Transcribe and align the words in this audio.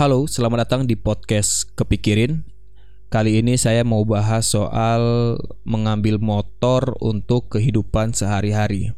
Halo, 0.00 0.24
selamat 0.24 0.64
datang 0.64 0.82
di 0.88 0.96
podcast 0.96 1.76
Kepikirin. 1.76 2.48
Kali 3.12 3.36
ini 3.36 3.60
saya 3.60 3.84
mau 3.84 4.00
bahas 4.08 4.48
soal 4.48 5.36
mengambil 5.68 6.16
motor 6.16 6.96
untuk 7.04 7.52
kehidupan 7.52 8.16
sehari-hari. 8.16 8.96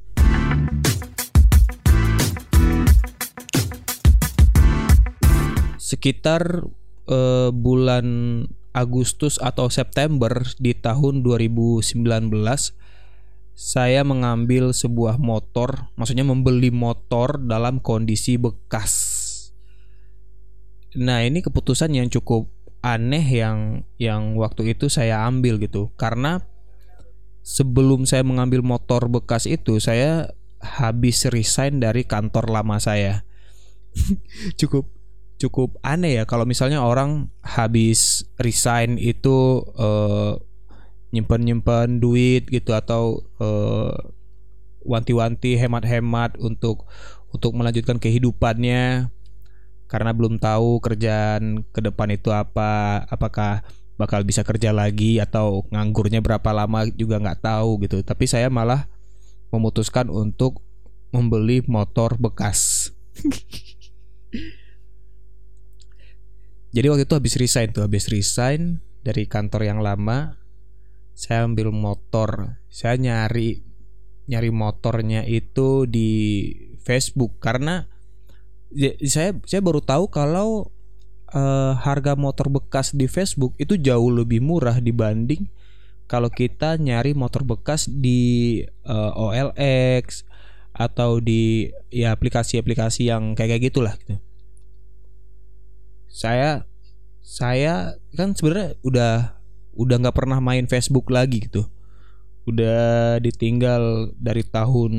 Sekitar 5.75 6.71
eh, 7.11 7.51
bulan 7.51 8.07
Agustus 8.71 9.43
atau 9.43 9.75
September 9.75 10.47
di 10.63 10.71
tahun 10.71 11.27
2019 11.27 11.99
saya 13.59 14.07
mengambil 14.07 14.71
sebuah 14.71 15.19
motor, 15.19 15.91
maksudnya 15.99 16.23
membeli 16.23 16.71
motor 16.71 17.43
dalam 17.43 17.83
kondisi 17.83 18.39
bekas. 18.39 19.22
Nah, 20.99 21.25
ini 21.25 21.41
keputusan 21.41 21.93
yang 21.97 22.13
cukup 22.13 22.53
aneh 22.83 23.23
yang 23.23 23.87
yang 23.97 24.37
waktu 24.37 24.77
itu 24.77 24.91
saya 24.93 25.25
ambil 25.25 25.57
gitu. 25.63 25.95
Karena 25.97 26.43
sebelum 27.41 28.05
saya 28.05 28.27
mengambil 28.27 28.61
motor 28.61 29.09
bekas 29.09 29.49
itu, 29.49 29.81
saya 29.81 30.35
habis 30.63 31.27
resign 31.31 31.81
dari 31.81 32.05
kantor 32.05 32.53
lama 32.53 32.77
saya. 32.79 33.25
cukup 34.61 34.89
cukup 35.37 35.75
aneh 35.83 36.23
ya 36.23 36.25
kalau 36.25 36.47
misalnya 36.47 36.87
orang 36.87 37.29
habis 37.43 38.31
resign 38.39 38.95
itu 38.95 39.61
uh, 39.75 40.39
nyimpen-nyimpen 41.13 41.99
duit 41.99 42.47
gitu 42.47 42.73
atau 42.73 43.27
uh, 43.43 43.93
wanti-wanti 44.87 45.59
hemat-hemat 45.59 46.39
untuk 46.39 46.87
untuk 47.35 47.53
melanjutkan 47.59 47.99
kehidupannya 47.99 49.11
karena 49.93 50.17
belum 50.17 50.41
tahu 50.41 50.81
kerjaan 50.81 51.69
ke 51.69 51.85
depan 51.85 52.09
itu 52.17 52.33
apa 52.33 53.05
apakah 53.13 53.61
bakal 54.01 54.25
bisa 54.25 54.41
kerja 54.41 54.73
lagi 54.73 55.21
atau 55.21 55.69
nganggurnya 55.69 56.25
berapa 56.25 56.49
lama 56.57 56.89
juga 56.97 57.21
nggak 57.21 57.45
tahu 57.45 57.85
gitu 57.85 58.01
tapi 58.01 58.25
saya 58.25 58.49
malah 58.49 58.89
memutuskan 59.53 60.09
untuk 60.09 60.65
membeli 61.13 61.61
motor 61.69 62.17
bekas 62.17 62.89
Jadi 66.73 66.89
waktu 66.89 67.05
itu 67.05 67.13
habis 67.13 67.37
resign 67.37 67.69
tuh, 67.69 67.85
habis 67.85 68.09
resign 68.09 68.81
dari 69.05 69.29
kantor 69.29 69.69
yang 69.69 69.85
lama, 69.85 70.41
saya 71.13 71.45
ambil 71.45 71.69
motor. 71.69 72.57
Saya 72.73 72.97
nyari 72.97 73.61
nyari 74.25 74.49
motornya 74.49 75.29
itu 75.29 75.85
di 75.85 76.09
Facebook 76.81 77.37
karena 77.45 77.92
ya, 78.73 78.93
saya 79.09 79.31
saya 79.45 79.61
baru 79.61 79.81
tahu 79.81 80.09
kalau 80.09 80.73
uh, 81.33 81.73
harga 81.81 82.17
motor 82.17 82.49
bekas 82.53 82.93
di 82.93 83.09
Facebook 83.09 83.57
itu 83.57 83.77
jauh 83.81 84.09
lebih 84.13 84.41
murah 84.45 84.81
dibanding 84.81 85.49
kalau 86.11 86.29
kita 86.29 86.77
nyari 86.77 87.17
motor 87.17 87.41
bekas 87.41 87.89
di 87.89 88.61
uh, 88.85 89.17
eh, 89.33 89.49
OLX 89.57 90.29
atau 90.73 91.21
di 91.21 91.73
ya 91.89 92.13
aplikasi-aplikasi 92.13 93.09
yang 93.09 93.33
kayak 93.33 93.57
kayak 93.57 93.65
gitulah 93.73 93.95
gitu. 93.97 94.21
Saya 96.13 96.69
saya 97.25 97.97
kan 98.13 98.37
sebenarnya 98.37 98.77
udah 98.85 99.41
udah 99.73 99.97
nggak 100.05 100.17
pernah 100.17 100.37
main 100.45 100.69
Facebook 100.69 101.09
lagi 101.09 101.49
gitu 101.49 101.65
udah 102.43 103.23
ditinggal 103.23 104.15
dari 104.19 104.43
tahun 104.43 104.93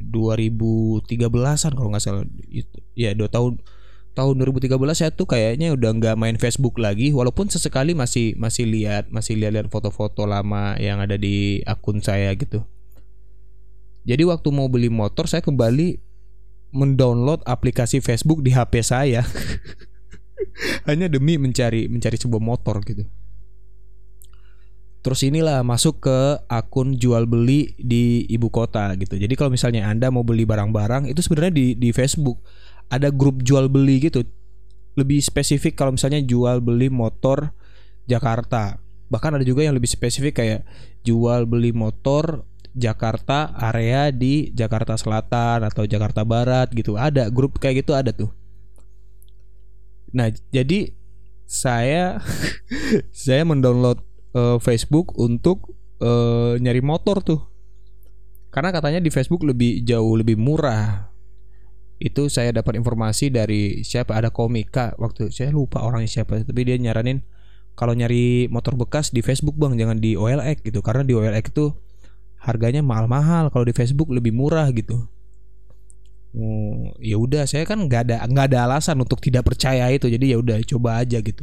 2013an 0.00 1.72
kalau 1.76 1.88
nggak 1.92 2.04
salah. 2.04 2.24
Itu 2.48 2.80
ya 2.96 3.12
dua 3.12 3.28
tahun 3.28 3.60
tahun 4.16 4.42
2013 4.42 4.74
saya 4.92 5.10
tuh 5.14 5.28
kayaknya 5.30 5.70
udah 5.76 5.90
nggak 5.96 6.16
main 6.18 6.36
Facebook 6.36 6.76
lagi 6.82 7.14
walaupun 7.14 7.46
sesekali 7.46 7.94
masih 7.94 8.34
masih 8.36 8.66
lihat 8.66 9.06
masih 9.08 9.38
lihat-lihat 9.38 9.70
foto-foto 9.70 10.26
lama 10.26 10.74
yang 10.82 10.98
ada 10.98 11.14
di 11.14 11.62
akun 11.68 12.02
saya 12.02 12.32
gitu. 12.34 12.64
Jadi 14.08 14.26
waktu 14.26 14.48
mau 14.50 14.66
beli 14.66 14.88
motor 14.88 15.28
saya 15.28 15.44
kembali 15.44 16.00
mendownload 16.72 17.44
aplikasi 17.44 18.00
Facebook 18.00 18.40
di 18.40 18.50
HP 18.50 18.80
saya. 18.82 19.22
Hanya 20.88 21.06
demi 21.06 21.36
mencari 21.36 21.86
mencari 21.86 22.16
sebuah 22.16 22.42
motor 22.42 22.80
gitu. 22.88 23.04
Terus 25.00 25.24
inilah 25.24 25.64
masuk 25.64 26.04
ke 26.04 26.18
akun 26.44 26.92
jual 27.00 27.24
beli 27.24 27.72
di 27.80 28.28
ibu 28.28 28.52
kota 28.52 28.92
gitu. 29.00 29.16
Jadi 29.16 29.32
kalau 29.32 29.48
misalnya 29.48 29.88
Anda 29.88 30.12
mau 30.12 30.20
beli 30.20 30.44
barang-barang 30.44 31.08
itu 31.08 31.24
sebenarnya 31.24 31.52
di 31.56 31.66
di 31.72 31.88
Facebook 31.88 32.44
ada 32.92 33.08
grup 33.08 33.40
jual 33.40 33.72
beli 33.72 34.04
gitu. 34.04 34.20
Lebih 35.00 35.24
spesifik 35.24 35.80
kalau 35.80 35.96
misalnya 35.96 36.20
jual 36.20 36.60
beli 36.60 36.92
motor 36.92 37.56
Jakarta. 38.04 38.76
Bahkan 39.08 39.40
ada 39.40 39.44
juga 39.46 39.64
yang 39.64 39.72
lebih 39.72 39.88
spesifik 39.88 40.44
kayak 40.44 40.60
jual 41.00 41.48
beli 41.48 41.72
motor 41.72 42.44
Jakarta 42.76 43.56
area 43.56 44.12
di 44.14 44.52
Jakarta 44.54 44.94
Selatan 45.00 45.64
atau 45.64 45.88
Jakarta 45.88 46.28
Barat 46.28 46.68
gitu. 46.76 47.00
Ada 47.00 47.32
grup 47.32 47.56
kayak 47.56 47.86
gitu 47.86 47.96
ada 47.96 48.12
tuh. 48.12 48.30
Nah, 50.10 50.28
jadi 50.50 50.92
saya 51.46 52.22
saya 53.26 53.42
mendownload 53.42 54.09
uh, 54.34 54.58
Facebook 54.62 55.14
untuk 55.18 55.74
uh, 56.02 56.56
nyari 56.58 56.82
motor 56.82 57.22
tuh. 57.22 57.40
Karena 58.50 58.74
katanya 58.74 58.98
di 58.98 59.10
Facebook 59.14 59.46
lebih 59.46 59.86
jauh 59.86 60.18
lebih 60.18 60.34
murah. 60.34 61.14
Itu 62.00 62.32
saya 62.32 62.50
dapat 62.50 62.80
informasi 62.80 63.30
dari 63.30 63.84
siapa 63.86 64.16
ada 64.16 64.32
komika 64.32 64.96
waktu 64.96 65.28
saya 65.28 65.52
lupa 65.52 65.84
orangnya 65.84 66.08
siapa 66.08 66.40
tapi 66.48 66.64
dia 66.64 66.80
nyaranin 66.80 67.20
kalau 67.76 67.92
nyari 67.92 68.48
motor 68.48 68.72
bekas 68.72 69.12
di 69.12 69.20
Facebook 69.20 69.60
Bang 69.60 69.76
jangan 69.76 70.00
di 70.00 70.16
OLX 70.16 70.64
gitu 70.64 70.80
karena 70.80 71.04
di 71.04 71.12
OLX 71.12 71.52
itu 71.52 71.76
harganya 72.40 72.80
mahal-mahal 72.80 73.52
kalau 73.52 73.68
di 73.68 73.76
Facebook 73.76 74.08
lebih 74.08 74.32
murah 74.32 74.72
gitu. 74.72 75.12
Oh, 76.30 76.94
ya 77.02 77.18
udah 77.18 77.42
saya 77.44 77.66
kan 77.66 77.84
nggak 77.84 78.06
ada 78.06 78.16
nggak 78.22 78.54
ada 78.54 78.58
alasan 78.70 78.96
untuk 79.02 79.18
tidak 79.18 79.50
percaya 79.50 79.90
itu 79.90 80.06
jadi 80.06 80.24
ya 80.32 80.36
udah 80.38 80.62
coba 80.62 81.02
aja 81.02 81.18
gitu 81.18 81.42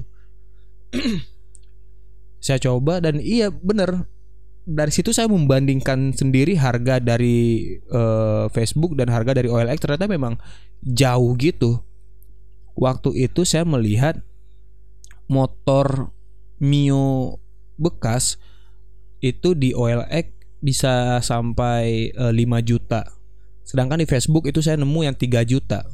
saya 2.48 2.64
coba 2.64 3.04
dan 3.04 3.20
iya 3.20 3.52
bener. 3.52 4.08
Dari 4.68 4.92
situ 4.92 5.16
saya 5.16 5.32
membandingkan 5.32 6.12
sendiri 6.12 6.60
harga 6.60 7.00
dari 7.00 7.64
uh, 7.88 8.52
Facebook 8.52 9.00
dan 9.00 9.08
harga 9.08 9.32
dari 9.32 9.48
OLX 9.48 9.80
ternyata 9.80 10.12
memang 10.12 10.36
jauh 10.84 11.36
gitu. 11.40 11.84
Waktu 12.76 13.16
itu 13.16 13.48
saya 13.48 13.64
melihat 13.64 14.20
motor 15.32 16.12
Mio 16.60 17.40
bekas 17.80 18.40
itu 19.24 19.56
di 19.56 19.72
OLX 19.72 20.36
bisa 20.60 21.24
sampai 21.24 22.12
uh, 22.18 22.34
eh, 22.34 22.44
5 22.44 22.68
juta. 22.68 23.08
Sedangkan 23.64 24.04
di 24.04 24.08
Facebook 24.08 24.48
itu 24.52 24.60
saya 24.60 24.76
nemu 24.76 25.00
yang 25.08 25.16
3 25.16 25.48
juta. 25.48 25.88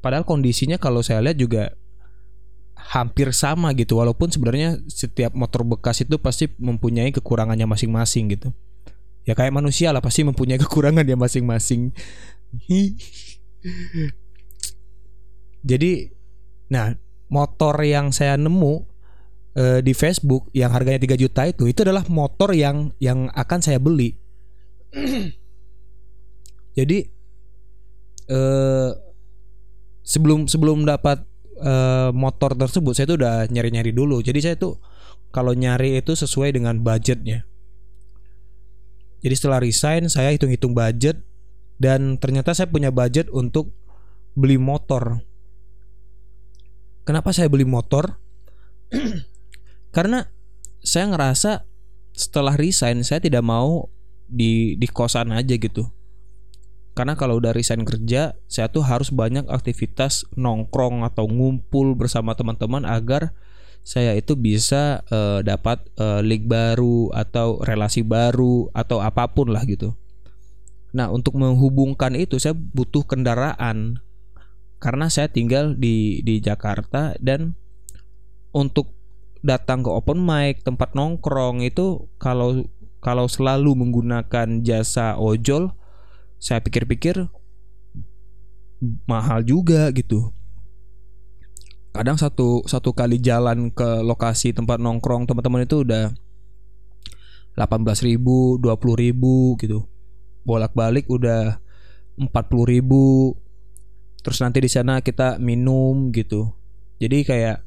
Padahal 0.00 0.24
kondisinya 0.24 0.80
kalau 0.80 1.04
saya 1.04 1.20
lihat 1.20 1.36
juga 1.36 1.74
hampir 2.86 3.34
sama 3.34 3.74
gitu 3.74 3.98
walaupun 3.98 4.30
sebenarnya 4.30 4.78
setiap 4.86 5.34
motor 5.34 5.66
bekas 5.66 6.06
itu 6.06 6.22
pasti 6.22 6.46
mempunyai 6.58 7.10
kekurangannya 7.10 7.66
masing-masing 7.66 8.30
gitu. 8.38 8.54
Ya 9.26 9.34
kayak 9.34 9.50
manusia 9.50 9.90
lah 9.90 9.98
pasti 9.98 10.22
mempunyai 10.22 10.58
kekurangan 10.64 11.02
ya 11.02 11.18
masing-masing. 11.18 11.90
Jadi 15.66 16.14
nah, 16.70 16.94
motor 17.26 17.74
yang 17.82 18.14
saya 18.14 18.38
nemu 18.38 18.86
eh, 19.58 19.82
di 19.82 19.90
Facebook 19.90 20.46
yang 20.54 20.70
harganya 20.70 21.02
3 21.02 21.18
juta 21.18 21.42
itu 21.50 21.66
itu 21.66 21.82
adalah 21.82 22.06
motor 22.06 22.54
yang 22.54 22.94
yang 23.02 23.26
akan 23.34 23.58
saya 23.58 23.82
beli. 23.82 24.14
Jadi 26.78 26.98
eh 28.26 28.90
sebelum 30.06 30.46
sebelum 30.46 30.86
dapat 30.86 31.26
eh, 31.60 32.10
motor 32.12 32.52
tersebut 32.54 32.92
saya 32.92 33.06
tuh 33.08 33.18
udah 33.20 33.48
nyari-nyari 33.48 33.92
dulu. 33.92 34.20
Jadi 34.20 34.38
saya 34.42 34.56
tuh 34.56 34.76
kalau 35.32 35.52
nyari 35.52 36.00
itu 36.00 36.12
sesuai 36.16 36.56
dengan 36.56 36.80
budgetnya. 36.80 37.44
Jadi 39.20 39.34
setelah 39.34 39.58
resign 39.60 40.06
saya 40.06 40.30
hitung-hitung 40.32 40.76
budget 40.76 41.20
dan 41.76 42.16
ternyata 42.16 42.52
saya 42.56 42.68
punya 42.70 42.92
budget 42.92 43.28
untuk 43.32 43.72
beli 44.36 44.60
motor. 44.60 45.24
Kenapa 47.06 47.32
saya 47.32 47.48
beli 47.48 47.64
motor? 47.64 48.20
Karena 49.96 50.28
saya 50.84 51.10
ngerasa 51.10 51.66
setelah 52.16 52.54
resign 52.56 53.04
saya 53.04 53.20
tidak 53.20 53.44
mau 53.44 53.92
di 54.26 54.74
di 54.80 54.88
kosan 54.88 55.30
aja 55.36 55.54
gitu 55.54 55.86
karena 56.96 57.12
kalau 57.12 57.36
udah 57.36 57.52
resign 57.52 57.84
kerja 57.84 58.32
saya 58.48 58.72
tuh 58.72 58.80
harus 58.80 59.12
banyak 59.12 59.44
aktivitas 59.52 60.24
nongkrong 60.32 61.04
atau 61.04 61.28
ngumpul 61.28 61.92
bersama 61.92 62.32
teman-teman 62.32 62.88
agar 62.88 63.36
saya 63.86 64.16
itu 64.18 64.34
bisa 64.34 65.04
uh, 65.12 65.44
dapat 65.46 65.78
uh, 66.00 66.18
league 66.18 66.48
baru 66.48 67.12
atau 67.14 67.62
relasi 67.62 68.02
baru 68.02 68.66
atau 68.74 68.98
apa 68.98 69.30
pun 69.30 69.54
lah 69.54 69.62
gitu. 69.62 69.94
Nah, 70.90 71.12
untuk 71.14 71.38
menghubungkan 71.38 72.18
itu 72.18 72.40
saya 72.40 72.56
butuh 72.56 73.06
kendaraan. 73.06 74.02
karena 74.76 75.08
saya 75.08 75.32
tinggal 75.32 75.72
di 75.72 76.20
di 76.20 76.36
Jakarta 76.36 77.16
dan 77.16 77.56
untuk 78.52 78.92
datang 79.40 79.80
ke 79.80 79.88
open 79.88 80.20
mic 80.20 80.60
tempat 80.68 80.92
nongkrong 80.92 81.64
itu 81.64 82.12
kalau 82.20 82.68
kalau 83.00 83.24
selalu 83.24 83.72
menggunakan 83.72 84.60
jasa 84.60 85.16
ojol 85.16 85.72
saya 86.46 86.62
pikir-pikir 86.62 87.26
mahal 89.10 89.42
juga 89.42 89.90
gitu. 89.90 90.30
Kadang 91.90 92.14
satu 92.14 92.62
satu 92.70 92.94
kali 92.94 93.18
jalan 93.18 93.74
ke 93.74 94.06
lokasi 94.06 94.54
tempat 94.54 94.78
nongkrong 94.78 95.26
teman-teman 95.26 95.66
itu 95.66 95.82
udah 95.82 96.14
18 97.58 97.82
ribu, 98.06 98.62
20 98.62 98.78
ribu 98.94 99.58
gitu. 99.58 99.90
Bolak-balik 100.46 101.10
udah 101.10 101.58
40 102.14 102.30
ribu. 102.70 103.34
Terus 104.22 104.38
nanti 104.38 104.62
di 104.62 104.70
sana 104.70 105.02
kita 105.02 105.42
minum 105.42 106.14
gitu. 106.14 106.54
Jadi 107.02 107.26
kayak 107.26 107.66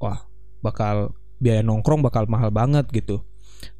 wah 0.00 0.32
bakal 0.64 1.12
biaya 1.36 1.60
nongkrong 1.60 2.00
bakal 2.00 2.24
mahal 2.24 2.48
banget 2.48 2.88
gitu. 2.88 3.20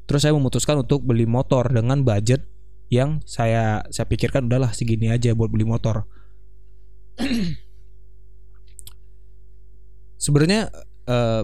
Terus 0.05 0.21
saya 0.21 0.37
memutuskan 0.37 0.85
untuk 0.85 1.01
beli 1.01 1.25
motor 1.25 1.65
dengan 1.71 2.05
budget 2.05 2.45
yang 2.93 3.25
saya 3.25 3.81
saya 3.89 4.05
pikirkan 4.05 4.45
udahlah 4.45 4.69
segini 4.77 5.09
aja 5.09 5.33
buat 5.33 5.49
beli 5.49 5.65
motor. 5.65 6.05
Sebenarnya 10.21 10.69
uh, 11.09 11.43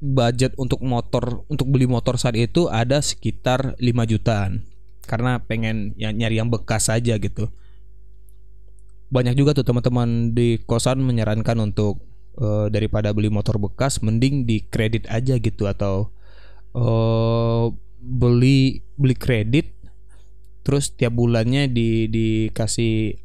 budget 0.00 0.56
untuk 0.56 0.80
motor 0.80 1.44
untuk 1.48 1.68
beli 1.68 1.84
motor 1.88 2.16
saat 2.16 2.36
itu 2.36 2.68
ada 2.68 3.00
sekitar 3.00 3.76
5 3.80 4.10
jutaan. 4.12 4.68
Karena 5.04 5.42
pengen 5.42 5.96
ya, 5.96 6.12
nyari 6.12 6.38
yang 6.38 6.52
bekas 6.52 6.92
saja 6.92 7.18
gitu. 7.18 7.50
Banyak 9.10 9.34
juga 9.34 9.56
tuh 9.56 9.66
teman-teman 9.66 10.30
di 10.36 10.62
kosan 10.62 11.02
menyarankan 11.02 11.58
untuk 11.58 12.06
uh, 12.38 12.70
daripada 12.70 13.10
beli 13.10 13.26
motor 13.26 13.58
bekas 13.58 13.98
mending 14.04 14.46
di 14.46 14.62
kredit 14.70 15.10
aja 15.10 15.34
gitu 15.42 15.66
atau 15.66 16.14
uh, 16.78 17.74
beli 17.98 18.86
beli 18.94 19.16
kredit 19.18 19.79
terus 20.60 20.92
tiap 20.92 21.16
bulannya 21.16 21.72
di 21.72 22.06
dikasih 22.08 23.16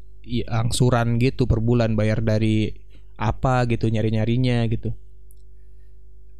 angsuran 0.50 1.22
gitu 1.22 1.46
per 1.46 1.62
bulan 1.62 1.94
bayar 1.94 2.24
dari 2.24 2.74
apa 3.16 3.64
gitu 3.70 3.88
nyari-nyarinya 3.88 4.66
gitu. 4.68 4.92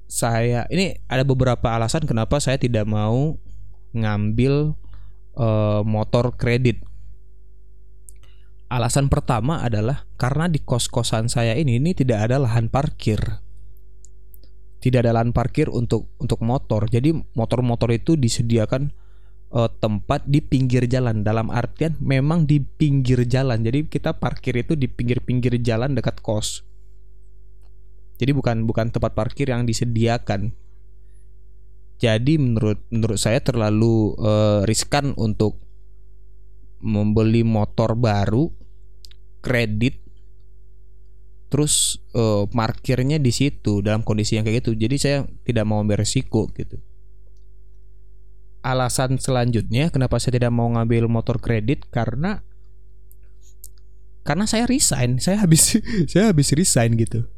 Saya 0.07 0.69
ini 0.71 1.03
ada 1.11 1.27
beberapa 1.27 1.75
alasan 1.75 2.07
kenapa 2.07 2.39
saya 2.39 2.61
tidak 2.61 2.87
mau 2.87 3.39
ngambil 3.97 4.77
uh, 5.35 5.83
motor 5.83 6.35
kredit. 6.37 6.83
Alasan 8.67 9.07
pertama 9.07 9.63
adalah 9.63 10.11
karena 10.19 10.51
di 10.51 10.59
kos-kosan 10.59 11.31
saya 11.31 11.55
ini 11.55 11.79
ini 11.79 11.95
tidak 11.95 12.31
ada 12.31 12.43
lahan 12.43 12.67
parkir. 12.67 13.19
Tidak 14.83 14.99
ada 15.03 15.15
lahan 15.15 15.31
parkir 15.31 15.71
untuk 15.71 16.11
untuk 16.19 16.43
motor. 16.43 16.91
Jadi 16.91 17.15
motor-motor 17.35 17.95
itu 17.95 18.19
disediakan 18.19 18.91
uh, 19.53 19.71
tempat 19.71 20.27
di 20.27 20.43
pinggir 20.43 20.89
jalan. 20.91 21.23
Dalam 21.23 21.53
artian 21.53 21.95
memang 22.03 22.49
di 22.49 22.63
pinggir 22.63 23.27
jalan. 23.29 23.63
Jadi 23.63 23.87
kita 23.87 24.17
parkir 24.17 24.57
itu 24.59 24.75
di 24.75 24.91
pinggir-pinggir 24.91 25.61
jalan 25.63 25.95
dekat 25.95 26.19
kos. 26.25 26.65
Jadi 28.17 28.33
bukan 28.33 28.65
bukan 28.65 28.89
tempat 28.89 29.13
parkir 29.13 29.53
yang 29.53 29.69
disediakan. 29.69 30.57
Jadi 31.97 32.37
menurut 32.37 32.81
menurut 32.93 33.21
saya 33.21 33.41
terlalu 33.41 34.17
uh, 34.21 34.65
riskan 34.65 35.17
untuk 35.17 35.61
membeli 36.81 37.41
motor 37.41 37.97
baru 37.97 38.53
kredit 39.41 40.05
terus 41.47 42.03
uh, 42.13 42.45
parkirnya 42.51 43.17
di 43.17 43.33
situ 43.33 43.81
dalam 43.81 44.05
kondisi 44.05 44.37
yang 44.37 44.45
kayak 44.45 44.65
gitu. 44.65 44.77
Jadi 44.77 44.97
saya 45.01 45.19
tidak 45.45 45.65
mau 45.65 45.81
beresiko 45.85 46.53
gitu 46.53 46.81
alasan 48.67 49.23
selanjutnya 49.23 49.95
kenapa 49.95 50.19
saya 50.19 50.43
tidak 50.43 50.51
mau 50.51 50.67
ngambil 50.67 51.07
motor 51.07 51.39
kredit 51.39 51.87
karena 51.95 52.43
karena 54.27 54.43
saya 54.51 54.67
resign 54.67 55.23
saya 55.23 55.47
habis 55.47 55.79
saya 56.11 56.35
habis 56.35 56.51
resign 56.51 56.99
gitu. 56.99 57.31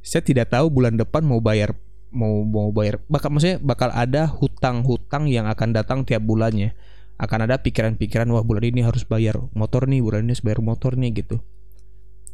Saya 0.00 0.22
tidak 0.24 0.54
tahu 0.54 0.70
bulan 0.70 0.94
depan 0.94 1.26
mau 1.26 1.42
bayar 1.42 1.74
mau 2.10 2.42
mau 2.46 2.70
bayar 2.74 3.02
bakal 3.06 3.30
maksudnya 3.34 3.58
bakal 3.62 3.90
ada 3.94 4.26
hutang-hutang 4.30 5.26
yang 5.26 5.50
akan 5.50 5.74
datang 5.74 6.06
tiap 6.06 6.22
bulannya. 6.22 6.78
Akan 7.20 7.44
ada 7.44 7.60
pikiran-pikiran 7.60 8.30
wah 8.32 8.40
bulan 8.40 8.64
ini 8.64 8.80
harus 8.80 9.04
bayar 9.04 9.36
motor 9.52 9.84
nih 9.84 10.00
bulan 10.00 10.24
ini 10.24 10.32
harus 10.32 10.44
bayar 10.46 10.62
motor 10.64 10.96
nih 10.96 11.20
gitu. 11.20 11.42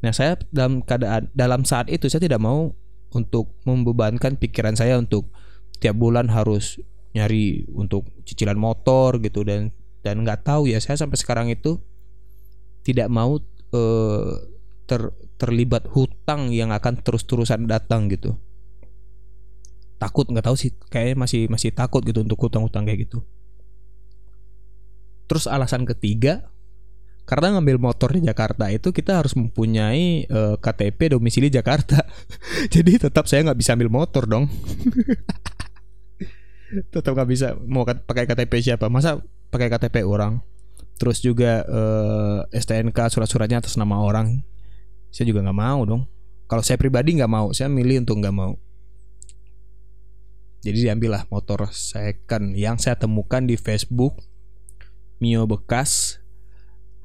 Nah 0.04 0.12
saya 0.12 0.38
dalam 0.54 0.84
keadaan 0.84 1.32
dalam 1.32 1.66
saat 1.66 1.90
itu 1.90 2.06
saya 2.06 2.22
tidak 2.22 2.38
mau 2.38 2.76
untuk 3.10 3.56
membebankan 3.64 4.38
pikiran 4.38 4.76
saya 4.78 5.00
untuk 5.00 5.32
tiap 5.80 5.98
bulan 5.98 6.30
harus 6.30 6.78
nyari 7.16 7.64
untuk 7.72 8.04
cicilan 8.28 8.60
motor 8.60 9.16
gitu 9.24 9.40
dan 9.40 9.72
dan 10.04 10.22
nggak 10.22 10.44
tahu 10.44 10.68
ya 10.68 10.78
saya 10.78 11.00
sampai 11.00 11.16
sekarang 11.16 11.48
itu 11.48 11.80
tidak 12.86 13.10
mau 13.10 13.40
uh, 13.74 14.32
ter, 14.86 15.10
terlibat 15.40 15.90
hutang 15.90 16.54
yang 16.54 16.70
akan 16.70 17.02
terus-terusan 17.02 17.66
datang 17.66 18.06
gitu. 18.06 18.38
Takut 19.98 20.28
nggak 20.30 20.46
tahu 20.46 20.54
sih 20.54 20.70
kayaknya 20.92 21.16
masih 21.18 21.42
masih 21.50 21.74
takut 21.74 22.04
gitu 22.06 22.22
untuk 22.22 22.38
hutang-hutang 22.38 22.86
kayak 22.86 23.10
gitu. 23.10 23.26
Terus 25.26 25.50
alasan 25.50 25.82
ketiga 25.82 26.46
karena 27.26 27.58
ngambil 27.58 27.82
motor 27.82 28.14
di 28.14 28.22
Jakarta 28.22 28.70
itu 28.70 28.94
kita 28.94 29.18
harus 29.18 29.34
mempunyai 29.34 30.30
uh, 30.30 30.54
eh, 30.54 30.56
KTP 30.62 31.18
domisili 31.18 31.50
Jakarta. 31.50 32.06
Jadi 32.74 33.02
tetap 33.02 33.26
saya 33.26 33.50
nggak 33.50 33.58
bisa 33.58 33.74
ambil 33.74 33.90
motor 33.90 34.30
dong 34.30 34.46
tetap 36.90 37.12
nggak 37.14 37.30
bisa. 37.30 37.54
Mau 37.64 37.86
pakai 37.86 38.26
KTP 38.26 38.62
siapa? 38.62 38.90
Masa 38.90 39.22
pakai 39.50 39.70
KTP 39.70 40.02
orang? 40.02 40.42
Terus 40.96 41.20
juga 41.20 41.62
eh, 41.62 42.38
STNK 42.56 42.96
surat-suratnya 43.12 43.60
atas 43.62 43.76
nama 43.76 44.00
orang. 44.00 44.40
Saya 45.12 45.28
juga 45.30 45.44
nggak 45.44 45.58
mau 45.58 45.84
dong. 45.84 46.02
Kalau 46.46 46.62
saya 46.62 46.78
pribadi 46.80 47.16
nggak 47.16 47.30
mau. 47.30 47.52
Saya 47.52 47.70
milih 47.70 48.02
untuk 48.02 48.18
nggak 48.22 48.36
mau. 48.36 48.56
Jadi 50.66 50.88
diambillah 50.90 51.30
motor 51.30 51.70
second 51.70 52.58
yang 52.58 52.74
saya 52.74 52.98
temukan 52.98 53.46
di 53.46 53.54
Facebook 53.54 54.18
Mio 55.22 55.46
bekas 55.48 56.20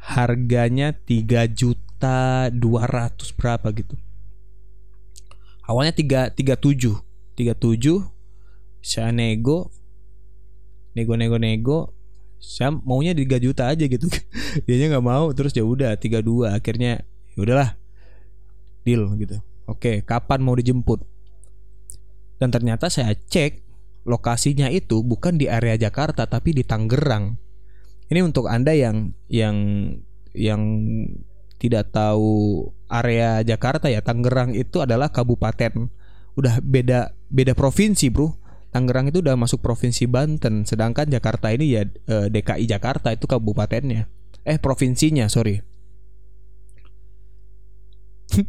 harganya 0.02 0.92
3 0.92 1.46
juta 1.54 2.50
200 2.50 3.38
berapa 3.38 3.68
gitu. 3.72 3.96
Awalnya 5.64 5.94
3 5.94 6.36
37 6.36 7.06
37 7.38 8.21
saya 8.82 9.14
nego. 9.14 9.70
Nego 10.98 11.16
nego 11.16 11.38
nego 11.40 11.80
saya 12.42 12.74
maunya 12.74 13.14
3 13.14 13.38
juta 13.38 13.70
aja 13.70 13.86
gitu. 13.86 14.10
Dia 14.66 14.90
nggak 14.90 15.06
mau. 15.06 15.30
Terus 15.32 15.54
ya 15.54 15.62
udah 15.62 15.94
32 15.96 16.50
akhirnya 16.50 17.06
ya 17.32 17.38
udahlah. 17.38 17.70
Deal 18.82 19.06
gitu. 19.22 19.38
Oke 19.70 20.02
kapan 20.02 20.42
mau 20.42 20.58
dijemput? 20.58 21.06
Dan 22.42 22.50
ternyata 22.50 22.90
saya 22.90 23.14
cek 23.14 23.62
lokasinya 24.10 24.74
itu 24.74 25.06
bukan 25.06 25.38
di 25.38 25.46
area 25.46 25.78
Jakarta 25.78 26.26
tapi 26.26 26.58
di 26.58 26.66
Tangerang. 26.66 27.38
Ini 28.10 28.26
untuk 28.26 28.50
anda 28.50 28.74
yang 28.74 29.14
yang 29.30 29.56
yang 30.34 30.62
tidak 31.62 31.94
tahu 31.94 32.66
area 32.90 33.46
Jakarta 33.46 33.86
ya 33.94 34.02
Tangerang 34.02 34.58
itu 34.58 34.82
adalah 34.82 35.14
kabupaten. 35.14 35.94
Udah 36.34 36.58
beda 36.66 37.14
beda 37.30 37.54
provinsi 37.54 38.10
bro 38.10 38.41
Tangerang 38.72 39.12
itu 39.12 39.20
udah 39.20 39.36
masuk 39.36 39.60
provinsi 39.60 40.08
Banten, 40.08 40.64
sedangkan 40.64 41.12
Jakarta 41.12 41.52
ini 41.52 41.76
ya 41.76 41.84
eh, 41.84 42.28
DKI 42.32 42.72
Jakarta 42.72 43.12
itu 43.12 43.28
kabupatennya. 43.28 44.08
Eh 44.48 44.58
provinsinya, 44.58 45.28
sorry. 45.28 45.60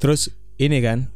Terus 0.00 0.28
ini 0.60 0.84
kan 0.84 1.08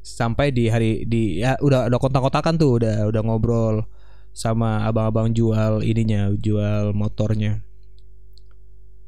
sampai 0.00 0.56
di 0.56 0.72
hari 0.72 1.04
di 1.04 1.44
ya 1.44 1.60
udah 1.60 1.92
udah 1.92 2.00
kontak-kontakan 2.00 2.56
tuh, 2.56 2.80
udah 2.80 3.12
udah 3.12 3.22
ngobrol 3.22 3.84
sama 4.32 4.88
abang-abang 4.88 5.28
jual 5.36 5.84
ininya, 5.84 6.32
jual 6.32 6.96
motornya. 6.96 7.60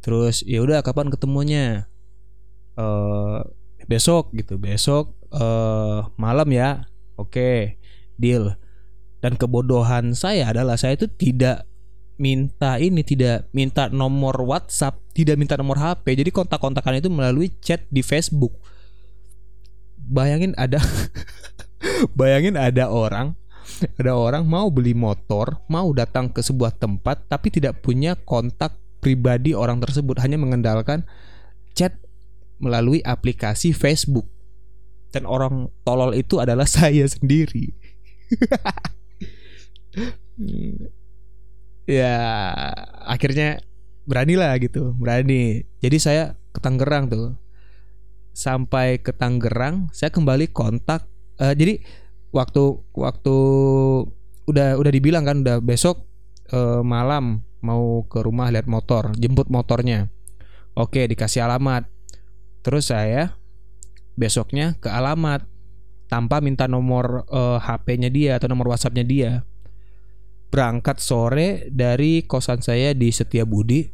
Terus 0.05 0.45
ya 0.45 0.61
udah 0.61 0.85
kapan 0.85 1.09
ketemunya? 1.09 1.89
Uh, 2.77 3.45
besok 3.89 4.33
gitu, 4.37 4.61
besok 4.61 5.17
uh, 5.33 6.05
malam 6.21 6.49
ya. 6.53 6.85
Oke. 7.17 7.80
Deal. 8.21 8.61
Dan 9.21 9.37
kebodohan 9.37 10.12
saya 10.12 10.53
adalah 10.53 10.77
saya 10.77 10.97
itu 10.97 11.09
tidak 11.09 11.69
minta 12.21 12.77
ini 12.77 13.00
tidak 13.00 13.49
minta 13.57 13.89
nomor 13.89 14.37
WhatsApp 14.45 15.00
tidak 15.17 15.41
minta 15.41 15.57
nomor 15.57 15.81
HP 15.81 16.21
jadi 16.21 16.29
kontak-kontakan 16.29 17.00
itu 17.00 17.09
melalui 17.09 17.49
chat 17.65 17.89
di 17.89 18.05
Facebook. 18.05 18.53
Bayangin 19.97 20.53
ada 20.61 20.85
bayangin 22.19 22.61
ada 22.61 22.93
orang 22.93 23.33
ada 23.97 24.12
orang 24.12 24.45
mau 24.45 24.69
beli 24.69 24.93
motor 24.93 25.65
mau 25.73 25.89
datang 25.97 26.29
ke 26.29 26.45
sebuah 26.45 26.77
tempat 26.77 27.25
tapi 27.25 27.49
tidak 27.49 27.81
punya 27.81 28.12
kontak 28.21 28.77
pribadi 29.00 29.57
orang 29.57 29.81
tersebut. 29.81 30.21
Hanya 30.21 30.37
mengandalkan 30.37 31.09
chat 31.73 31.97
melalui 32.61 33.00
aplikasi 33.00 33.73
Facebook. 33.73 34.29
Dan 35.11 35.25
orang 35.25 35.73
tolol 35.83 36.12
itu 36.12 36.39
adalah 36.39 36.69
saya 36.79 37.09
sendiri 37.09 37.73
ya 42.01 42.17
akhirnya 43.05 43.61
berani 44.07 44.35
lah 44.39 44.55
gitu 44.59 44.95
berani. 44.99 45.67
Jadi 45.83 45.97
saya 45.99 46.39
ke 46.51 46.59
Tangerang 46.63 47.11
tuh. 47.11 47.35
Sampai 48.31 49.03
ke 49.03 49.11
Tangerang 49.11 49.91
saya 49.91 50.15
kembali 50.15 50.55
kontak 50.55 51.11
uh, 51.43 51.53
jadi 51.53 51.83
waktu 52.31 52.79
waktu 52.95 53.37
udah 54.47 54.79
udah 54.79 54.93
dibilang 54.95 55.27
kan 55.27 55.43
udah 55.43 55.59
besok 55.59 56.07
uh, 56.55 56.87
malam 56.87 57.43
mau 57.61 58.07
ke 58.07 58.23
rumah 58.23 58.55
lihat 58.55 58.71
motor 58.71 59.11
jemput 59.19 59.51
motornya. 59.51 60.07
Oke 60.79 61.11
dikasih 61.11 61.45
alamat. 61.45 61.91
Terus 62.63 62.95
saya 62.95 63.35
besoknya 64.15 64.79
ke 64.79 64.93
alamat 64.93 65.50
tanpa 66.11 66.43
minta 66.43 66.67
nomor 66.67 67.25
uh, 67.31 67.57
eh, 67.57 67.59
HP-nya 67.62 68.11
dia 68.11 68.31
atau 68.37 68.50
nomor 68.50 68.75
WhatsApp-nya 68.75 69.07
dia. 69.07 69.47
Berangkat 70.50 70.99
sore 70.99 71.71
dari 71.71 72.26
kosan 72.26 72.59
saya 72.59 72.90
di 72.90 73.14
Setiabudi. 73.14 73.87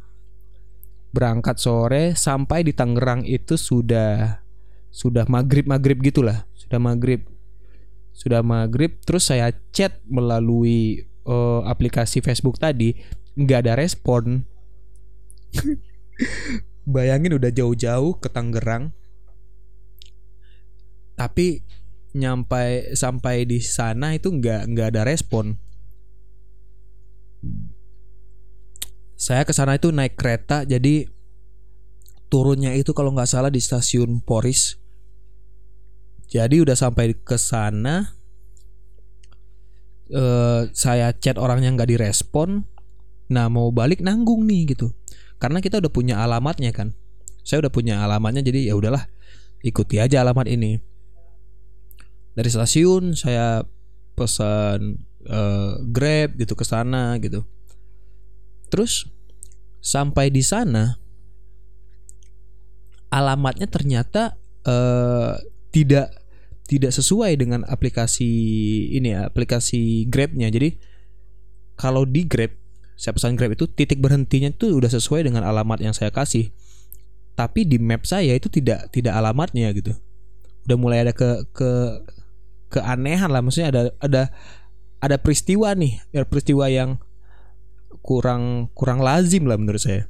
Berangkat 1.13 1.61
sore 1.61 2.17
sampai 2.17 2.65
di 2.65 2.73
Tangerang 2.73 3.21
itu 3.21 3.55
sudah 3.55 4.41
sudah 4.89 5.29
maghrib 5.29 5.69
maghrib 5.69 6.01
gitulah, 6.01 6.49
sudah 6.57 6.81
maghrib, 6.81 7.21
sudah 8.17 8.41
maghrib. 8.41 8.97
Terus 9.05 9.29
saya 9.29 9.53
chat 9.69 10.01
melalui 10.09 11.05
uh, 11.29 11.61
aplikasi 11.69 12.25
Facebook 12.25 12.57
tadi, 12.57 12.97
nggak 13.37 13.69
ada 13.69 13.73
respon. 13.77 14.49
Bayangin 16.89 17.37
udah 17.37 17.53
jauh-jauh 17.53 18.17
ke 18.17 18.27
Tangerang, 18.33 18.89
tapi 21.13 21.61
nyampai 22.15 22.95
sampai 22.95 23.43
di 23.43 23.59
sana 23.59 24.15
itu 24.15 24.31
nggak 24.31 24.71
nggak 24.71 24.87
ada 24.95 25.01
respon. 25.03 25.59
Saya 29.17 29.43
ke 29.43 29.51
sana 29.51 29.75
itu 29.75 29.89
naik 29.89 30.13
kereta 30.13 30.61
jadi 30.63 31.09
turunnya 32.29 32.77
itu 32.77 32.93
kalau 32.93 33.11
nggak 33.11 33.27
salah 33.27 33.51
di 33.51 33.59
stasiun 33.59 34.21
Poris. 34.21 34.77
Jadi 36.27 36.59
udah 36.59 36.75
sampai 36.75 37.15
ke 37.15 37.39
sana 37.39 38.13
eh, 40.11 40.61
saya 40.71 41.11
chat 41.17 41.35
orangnya 41.35 41.73
nggak 41.73 41.91
direspon. 41.97 42.63
Nah 43.27 43.51
mau 43.51 43.73
balik 43.73 43.99
nanggung 43.99 44.47
nih 44.47 44.77
gitu. 44.77 44.93
Karena 45.41 45.59
kita 45.59 45.83
udah 45.83 45.91
punya 45.91 46.15
alamatnya 46.23 46.71
kan. 46.71 46.95
Saya 47.43 47.63
udah 47.67 47.71
punya 47.71 48.03
alamatnya 48.03 48.43
jadi 48.43 48.71
ya 48.71 48.75
udahlah 48.75 49.07
ikuti 49.65 49.97
aja 49.97 50.21
alamat 50.21 50.51
ini 50.51 50.77
dari 52.37 52.53
stasiun 52.53 53.17
saya 53.17 53.65
pesan 54.13 55.01
uh, 55.25 55.81
Grab 55.89 56.37
gitu 56.37 56.53
ke 56.53 56.61
sana 56.61 57.17
gitu. 57.17 57.41
Terus 58.69 59.09
sampai 59.81 60.29
di 60.29 60.45
sana 60.45 61.01
alamatnya 63.09 63.65
ternyata 63.65 64.37
uh, 64.69 65.33
tidak 65.73 66.13
tidak 66.67 66.91
sesuai 66.93 67.39
dengan 67.39 67.65
aplikasi 67.65 68.29
ini 68.93 69.17
ya, 69.17 69.25
aplikasi 69.25 70.05
Grabnya. 70.05 70.53
Jadi 70.53 70.77
kalau 71.73 72.05
di 72.05 72.21
Grab 72.29 72.53
saya 72.93 73.17
pesan 73.17 73.33
Grab 73.33 73.57
itu 73.57 73.65
titik 73.65 73.97
berhentinya 73.97 74.53
itu 74.53 74.77
udah 74.77 74.93
sesuai 74.93 75.25
dengan 75.25 75.41
alamat 75.41 75.81
yang 75.81 75.97
saya 75.97 76.13
kasih. 76.13 76.53
Tapi 77.33 77.65
di 77.65 77.77
map 77.81 78.05
saya 78.05 78.33
itu 78.33 78.49
tidak 78.49 78.93
tidak 78.93 79.17
alamatnya 79.17 79.73
gitu. 79.73 79.93
Udah 80.69 80.77
mulai 80.77 81.05
ada 81.05 81.13
ke 81.13 81.45
ke 81.53 81.71
keanehan 82.71 83.31
lah. 83.31 83.41
Maksudnya 83.43 83.69
ada 83.71 83.81
ada 83.99 84.21
ada 84.99 85.15
peristiwa 85.19 85.73
nih. 85.73 85.99
Ya 86.11 86.23
peristiwa 86.23 86.67
yang 86.67 86.99
kurang 88.03 88.71
kurang 88.75 89.03
lazim 89.03 89.47
lah 89.47 89.59
menurut 89.59 89.81
saya. 89.81 90.07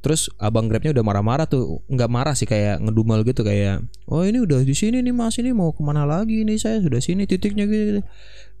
Terus 0.00 0.32
abang 0.40 0.64
grabnya 0.64 0.96
udah 0.96 1.04
marah-marah 1.04 1.44
tuh. 1.44 1.84
Nggak 1.92 2.10
marah 2.10 2.34
sih 2.34 2.48
kayak 2.48 2.80
ngedumel 2.80 3.20
gitu. 3.24 3.44
Kayak 3.44 3.84
oh 4.08 4.24
ini 4.24 4.40
udah 4.40 4.64
di 4.64 4.72
sini 4.72 5.04
nih 5.04 5.12
mas. 5.12 5.36
Ini 5.36 5.52
mau 5.52 5.76
ke 5.76 5.82
mana 5.84 6.08
lagi 6.08 6.40
ini 6.40 6.56
saya 6.56 6.80
sudah 6.80 7.00
sini 7.00 7.28
titiknya 7.28 7.68
gitu 7.68 8.00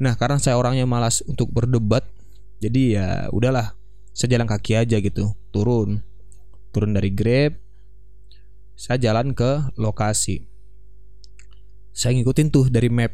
nah 0.00 0.16
karena 0.16 0.40
saya 0.40 0.56
orangnya 0.56 0.88
malas 0.88 1.20
untuk 1.28 1.52
berdebat. 1.52 2.04
Jadi 2.60 2.96
ya 2.96 3.28
udahlah 3.32 3.76
saya 4.12 4.36
jalan 4.36 4.48
kaki 4.48 4.76
aja 4.76 4.96
gitu. 5.00 5.32
Turun. 5.52 6.00
Turun 6.72 6.92
dari 6.92 7.12
grab. 7.12 7.56
Saya 8.76 8.96
jalan 8.96 9.36
ke 9.36 9.76
lokasi 9.76 10.49
saya 11.90 12.16
ngikutin 12.16 12.48
tuh 12.54 12.70
dari 12.70 12.88
map. 12.88 13.12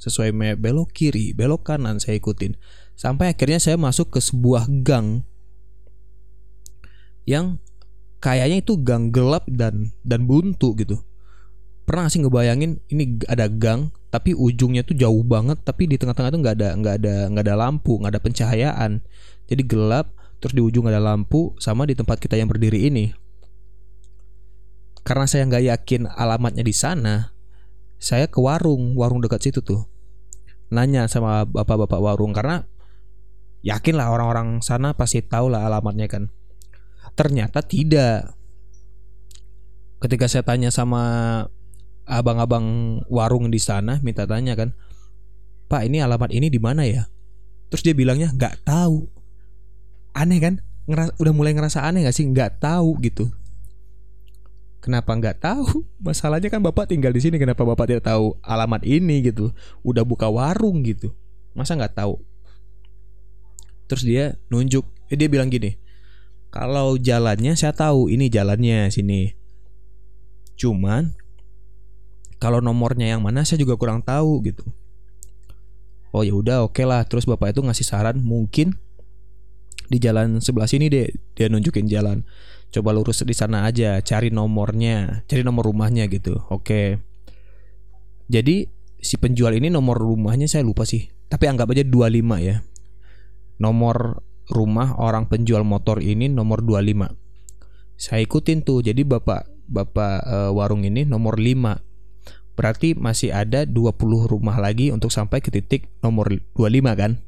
Sesuai 0.00 0.32
map 0.32 0.56
belok 0.56 0.96
kiri 0.96 1.36
belok 1.36 1.68
kanan 1.68 2.00
saya 2.00 2.16
ikutin. 2.16 2.56
Sampai 2.96 3.32
akhirnya 3.32 3.60
saya 3.60 3.76
masuk 3.76 4.16
ke 4.16 4.20
sebuah 4.20 4.68
gang 4.84 5.24
yang 7.28 7.60
kayaknya 8.20 8.64
itu 8.64 8.80
gang 8.80 9.12
gelap 9.12 9.44
dan 9.48 9.92
dan 10.04 10.24
buntu 10.24 10.72
gitu. 10.76 11.00
Pernah 11.84 12.06
sih 12.06 12.22
ngebayangin 12.22 12.80
ini 12.92 13.18
ada 13.26 13.50
gang 13.50 13.90
tapi 14.10 14.34
ujungnya 14.34 14.82
tuh 14.82 14.94
jauh 14.94 15.22
banget 15.22 15.58
tapi 15.62 15.86
di 15.86 15.98
tengah-tengah 15.98 16.30
tuh 16.34 16.40
nggak 16.42 16.56
ada 16.58 16.68
nggak 16.74 16.94
ada 17.02 17.14
nggak 17.30 17.44
ada 17.46 17.54
lampu 17.56 17.98
nggak 18.00 18.12
ada 18.16 18.22
pencahayaan. 18.22 18.90
Jadi 19.50 19.62
gelap 19.66 20.14
terus 20.40 20.56
di 20.56 20.62
ujung 20.64 20.88
ada 20.88 21.02
lampu 21.02 21.52
sama 21.60 21.84
di 21.84 21.92
tempat 21.92 22.16
kita 22.16 22.40
yang 22.40 22.48
berdiri 22.48 22.88
ini. 22.88 23.12
Karena 25.00 25.24
saya 25.28 25.48
nggak 25.48 25.64
yakin 25.76 26.02
alamatnya 26.08 26.64
di 26.64 26.74
sana 26.76 27.32
saya 28.00 28.26
ke 28.32 28.40
warung 28.40 28.96
warung 28.96 29.20
dekat 29.20 29.44
situ 29.44 29.60
tuh. 29.60 29.84
Nanya 30.72 31.04
sama 31.04 31.44
bapak-bapak 31.44 32.00
warung 32.00 32.32
karena 32.32 32.64
yakin 33.60 34.00
lah 34.00 34.08
orang-orang 34.08 34.64
sana 34.64 34.96
pasti 34.96 35.20
tahu 35.20 35.52
lah 35.52 35.68
alamatnya 35.68 36.08
kan. 36.08 36.32
Ternyata 37.12 37.60
tidak. 37.60 38.32
Ketika 40.00 40.32
saya 40.32 40.40
tanya 40.40 40.72
sama 40.72 41.44
abang-abang 42.08 42.98
warung 43.12 43.52
di 43.52 43.60
sana 43.60 44.00
minta 44.00 44.24
tanya 44.24 44.56
kan 44.56 44.72
pak 45.70 45.84
ini 45.84 46.00
alamat 46.00 46.32
ini 46.32 46.48
di 46.48 46.56
mana 46.56 46.88
ya? 46.88 47.04
Terus 47.68 47.84
dia 47.84 47.92
bilangnya 47.92 48.32
nggak 48.32 48.64
tahu. 48.64 49.04
Aneh 50.16 50.40
kan? 50.40 50.64
Ngeras 50.88 51.12
udah 51.20 51.32
mulai 51.36 51.52
ngerasa 51.54 51.84
aneh 51.86 52.02
gak 52.08 52.16
sih? 52.16 52.26
Nggak 52.26 52.58
tahu 52.58 52.98
gitu 53.04 53.30
Kenapa 54.80 55.12
nggak 55.12 55.44
tahu? 55.44 55.84
Masalahnya 56.00 56.48
kan 56.48 56.64
bapak 56.64 56.88
tinggal 56.88 57.12
di 57.12 57.20
sini. 57.20 57.36
Kenapa 57.36 57.62
bapak 57.68 57.86
tidak 57.92 58.04
tahu 58.08 58.36
alamat 58.40 58.80
ini 58.88 59.28
gitu? 59.28 59.52
Udah 59.84 60.04
buka 60.08 60.32
warung 60.32 60.80
gitu. 60.80 61.12
Masa 61.52 61.76
nggak 61.76 62.00
tahu? 62.00 62.16
Terus 63.86 64.02
dia 64.08 64.24
nunjuk. 64.48 64.88
Eh, 65.12 65.16
dia 65.20 65.28
bilang 65.28 65.52
gini. 65.52 65.76
Kalau 66.50 66.96
jalannya 66.96 67.54
saya 67.54 67.76
tahu 67.76 68.08
ini 68.08 68.32
jalannya 68.32 68.88
sini. 68.88 69.36
Cuman 70.56 71.12
kalau 72.40 72.64
nomornya 72.64 73.12
yang 73.12 73.20
mana 73.20 73.44
saya 73.44 73.60
juga 73.60 73.76
kurang 73.76 74.00
tahu 74.00 74.40
gitu. 74.48 74.64
Oh 76.10 76.24
ya 76.24 76.32
udah 76.34 76.64
oke 76.66 76.80
okay 76.80 76.88
lah. 76.88 77.04
Terus 77.04 77.28
bapak 77.28 77.52
itu 77.52 77.60
ngasih 77.60 77.86
saran 77.86 78.16
mungkin 78.24 78.80
di 79.90 79.98
jalan 79.98 80.38
sebelah 80.38 80.70
sini 80.70 80.86
deh 80.86 81.10
dia 81.34 81.50
nunjukin 81.50 81.90
jalan 81.90 82.22
coba 82.70 82.94
lurus 82.94 83.26
di 83.26 83.34
sana 83.34 83.66
aja 83.66 83.98
cari 84.02 84.30
nomornya 84.30 85.26
cari 85.26 85.42
nomor 85.42 85.66
rumahnya 85.70 86.06
gitu. 86.06 86.38
Oke. 86.50 87.02
Jadi 88.30 88.70
si 89.00 89.18
penjual 89.18 89.54
ini 89.58 89.68
nomor 89.68 89.98
rumahnya 89.98 90.46
saya 90.46 90.62
lupa 90.62 90.86
sih. 90.86 91.10
Tapi 91.30 91.46
anggap 91.46 91.70
aja 91.74 91.82
25 91.82 92.46
ya. 92.46 92.62
Nomor 93.58 94.22
rumah 94.50 94.98
orang 94.98 95.30
penjual 95.30 95.62
motor 95.62 96.02
ini 96.02 96.26
nomor 96.26 96.62
25 96.62 97.20
saya 98.00 98.24
ikutin 98.24 98.64
tuh. 98.64 98.80
Jadi 98.80 99.04
bapak 99.04 99.44
bapak 99.68 100.24
e, 100.24 100.36
warung 100.56 100.88
ini 100.88 101.04
nomor 101.04 101.36
5 101.36 102.56
berarti 102.56 102.96
masih 102.96 103.30
ada 103.30 103.68
20 103.68 103.94
rumah 104.26 104.56
lagi 104.56 104.88
untuk 104.90 105.12
sampai 105.12 105.44
ke 105.44 105.52
titik 105.52 105.92
nomor 106.00 106.32
25 106.56 106.96
kan? 106.96 107.20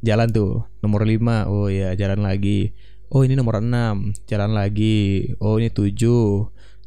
Jalan 0.00 0.32
tuh 0.32 0.64
nomor 0.80 1.04
5 1.04 1.52
oh 1.52 1.68
ya 1.68 1.92
jalan 1.92 2.24
lagi 2.24 2.72
oh 3.12 3.22
ini 3.24 3.34
nomor 3.34 3.60
6 3.60 4.28
jalan 4.28 4.50
lagi. 4.52 5.32
Oh 5.40 5.56
ini 5.56 5.68
7 5.68 5.92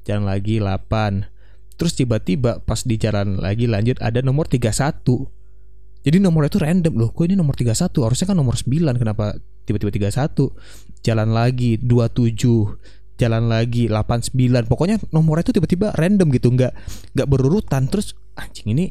jalan 0.07 0.25
lagi 0.25 0.57
8 0.61 1.77
terus 1.77 1.97
tiba-tiba 1.97 2.61
pas 2.61 2.85
di 2.85 2.93
jalan 3.01 3.41
lagi 3.41 3.65
lanjut 3.65 3.97
ada 4.05 4.21
nomor 4.21 4.45
31 4.45 5.01
jadi 6.01 6.17
nomornya 6.17 6.49
itu 6.49 6.59
random 6.61 6.93
loh. 6.97 7.09
Kok 7.13 7.25
ini 7.29 7.37
nomor 7.37 7.53
31 7.53 7.93
harusnya 8.01 8.25
kan 8.33 8.37
nomor 8.37 8.57
9 8.57 8.97
kenapa 8.97 9.37
tiba-tiba 9.69 10.09
31 10.09 10.49
jalan 11.05 11.29
lagi 11.29 11.77
27 11.77 13.21
jalan 13.21 13.43
lagi 13.45 13.85
89 13.85 14.65
pokoknya 14.65 14.97
nomornya 15.13 15.45
itu 15.45 15.53
tiba-tiba 15.61 15.93
random 15.93 16.33
gitu. 16.33 16.49
Nggak 16.49 16.73
nggak 17.13 17.27
berurutan. 17.29 17.85
Terus 17.85 18.17
anjing 18.33 18.73
ini 18.73 18.85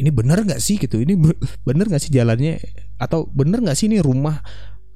ini 0.00 0.08
bener 0.08 0.40
nggak 0.40 0.60
sih? 0.60 0.80
Gitu. 0.80 1.04
Ini 1.04 1.20
bener 1.68 1.84
nggak 1.92 2.00
sih 2.00 2.12
jalannya? 2.12 2.64
Atau 2.96 3.28
bener 3.28 3.60
nggak 3.60 3.76
sih 3.76 3.92
ini 3.92 4.00
rumah 4.00 4.40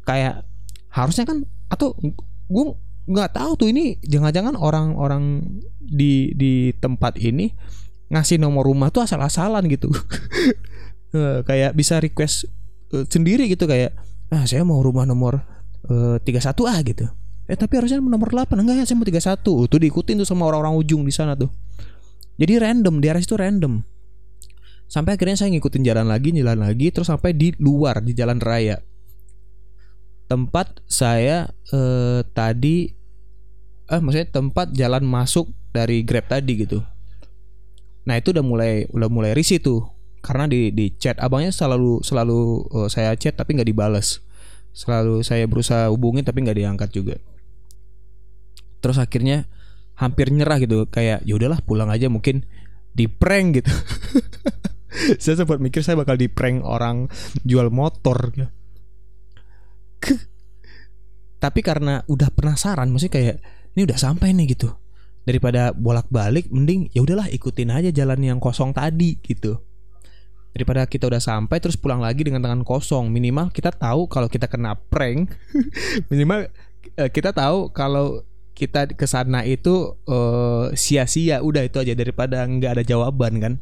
kayak 0.09 0.49
harusnya 0.93 1.29
kan 1.29 1.45
atau 1.69 1.93
gue 2.49 2.65
nggak 3.09 3.31
tahu 3.33 3.53
tuh 3.57 3.69
ini 3.73 3.97
jangan-jangan 4.05 4.57
orang-orang 4.57 5.45
di 5.81 6.37
di 6.37 6.77
tempat 6.77 7.17
ini 7.17 7.49
ngasih 8.13 8.41
nomor 8.41 8.69
rumah 8.69 8.93
tuh 8.93 9.05
asal-asalan 9.05 9.65
gitu. 9.69 9.89
Eh, 11.09 11.41
kayak 11.41 11.73
bisa 11.73 12.05
request 12.05 12.45
eh, 12.93 13.09
sendiri 13.09 13.49
gitu 13.49 13.65
kayak 13.65 13.97
ah 14.29 14.45
saya 14.45 14.61
mau 14.61 14.85
rumah 14.85 15.09
nomor 15.09 15.41
eh, 15.89 16.21
tiga 16.21 16.37
satu 16.37 16.69
ah 16.69 16.77
gitu. 16.85 17.09
Eh 17.49 17.57
tapi 17.57 17.81
harusnya 17.81 17.97
nomor 17.97 18.29
8 18.29 18.53
enggak 18.61 18.77
ya 18.77 18.85
saya 18.85 19.01
mau 19.01 19.09
31 19.09 19.41
itu 19.41 19.77
diikutin 19.81 20.21
tuh 20.21 20.29
sama 20.29 20.45
orang-orang 20.45 20.77
ujung 20.77 21.09
di 21.09 21.13
sana 21.17 21.33
tuh. 21.33 21.49
Jadi 22.37 22.61
random 22.61 23.01
di 23.01 23.09
area 23.09 23.25
itu 23.25 23.41
random. 23.41 23.81
Sampai 24.85 25.17
akhirnya 25.17 25.41
saya 25.41 25.49
ngikutin 25.57 25.81
jalan 25.81 26.13
lagi 26.13 26.29
jalan 26.29 26.61
lagi 26.61 26.93
terus 26.93 27.09
sampai 27.09 27.33
di 27.33 27.57
luar 27.57 28.05
di 28.05 28.13
jalan 28.13 28.37
raya 28.37 28.77
tempat 30.29 30.85
saya 30.85 31.51
eh, 31.73 32.21
tadi 32.37 32.93
eh 33.89 34.01
maksudnya 34.05 34.29
tempat 34.29 34.77
jalan 34.77 35.03
masuk 35.09 35.49
dari 35.73 36.05
Grab 36.05 36.29
tadi 36.29 36.69
gitu. 36.69 36.85
Nah 38.05 38.21
itu 38.21 38.37
udah 38.37 38.45
mulai 38.45 38.85
udah 38.93 39.09
mulai 39.09 39.33
risih 39.33 39.61
tuh 39.61 39.89
karena 40.21 40.45
di 40.45 40.69
di 40.77 40.93
chat 41.01 41.17
abangnya 41.21 41.49
selalu 41.55 42.05
selalu 42.05 42.69
uh, 42.69 42.89
saya 42.93 43.17
chat 43.17 43.33
tapi 43.37 43.57
nggak 43.57 43.69
dibales. 43.69 44.21
Selalu 44.77 45.25
saya 45.25 45.49
berusaha 45.49 45.89
hubungin 45.89 46.23
tapi 46.23 46.45
nggak 46.45 46.59
diangkat 46.61 46.91
juga. 46.93 47.17
Terus 48.85 49.01
akhirnya 49.01 49.49
hampir 49.97 50.31
nyerah 50.31 50.61
gitu 50.63 50.87
kayak 50.87 51.25
ya 51.25 51.35
udahlah 51.35 51.59
pulang 51.65 51.89
aja 51.91 52.13
mungkin 52.13 52.45
di 52.93 53.09
prank 53.09 53.65
gitu. 53.65 53.73
saya 55.23 55.41
sempat 55.41 55.59
mikir 55.65 55.81
saya 55.81 55.97
bakal 55.97 56.21
di 56.21 56.29
prank 56.29 56.61
orang 56.61 57.09
jual 57.49 57.73
motor 57.73 58.37
gitu. 58.37 58.53
Tapi 61.43 61.61
karena 61.63 62.03
udah 62.11 62.35
penasaran 62.35 62.91
maksudnya 62.91 63.15
kayak 63.15 63.37
ini 63.79 63.87
udah 63.87 63.99
sampai 63.99 64.35
nih 64.35 64.59
gitu. 64.59 64.75
Daripada 65.23 65.71
bolak-balik 65.77 66.49
mending 66.51 66.91
ya 66.91 67.05
udahlah 67.05 67.31
ikutin 67.31 67.71
aja 67.71 67.91
jalan 67.93 68.19
yang 68.25 68.39
kosong 68.43 68.75
tadi 68.75 69.21
gitu. 69.23 69.61
Daripada 70.51 70.89
kita 70.89 71.07
udah 71.07 71.23
sampai 71.23 71.63
terus 71.63 71.79
pulang 71.79 72.03
lagi 72.03 72.27
dengan 72.27 72.43
tangan 72.43 72.67
kosong. 72.67 73.13
Minimal 73.13 73.55
kita 73.55 73.71
tahu 73.71 74.11
kalau 74.11 74.27
kita 74.27 74.51
kena 74.51 74.75
prank. 74.75 75.31
Minimal 76.11 76.51
eh, 76.99 77.11
kita 77.13 77.31
tahu 77.31 77.71
kalau 77.71 78.27
kita 78.59 78.91
ke 78.91 79.07
sana 79.07 79.47
itu 79.47 79.95
uh, 80.11 80.75
sia-sia. 80.75 81.45
Udah 81.45 81.63
itu 81.63 81.79
aja. 81.79 81.95
Daripada 81.95 82.43
nggak 82.43 82.81
ada 82.81 82.83
jawaban 82.83 83.39
kan. 83.39 83.55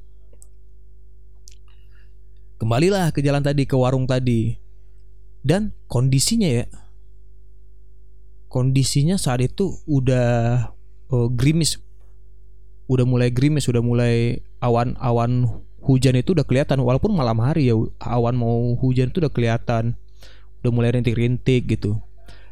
Kembalilah 2.57 3.13
ke 3.13 3.21
jalan 3.21 3.45
tadi 3.45 3.69
ke 3.69 3.77
warung 3.77 4.09
tadi 4.09 4.57
dan 5.47 5.71
kondisinya 5.87 6.51
ya. 6.51 6.67
Kondisinya 8.51 9.15
saat 9.15 9.47
itu 9.47 9.79
udah 9.87 10.75
uh, 11.15 11.29
gerimis. 11.31 11.79
Udah 12.91 13.07
mulai 13.07 13.31
gerimis 13.31 13.71
udah 13.71 13.83
mulai 13.83 14.43
awan-awan 14.59 15.47
hujan 15.79 16.19
itu 16.19 16.35
udah 16.35 16.43
kelihatan. 16.43 16.83
Walaupun 16.83 17.15
malam 17.15 17.39
hari 17.39 17.71
ya 17.71 17.79
awan 18.03 18.35
mau 18.35 18.75
hujan 18.75 19.15
itu 19.15 19.23
udah 19.23 19.31
kelihatan. 19.31 19.95
Udah 20.67 20.71
mulai 20.75 20.91
rintik-rintik 20.99 21.71
gitu. 21.71 22.03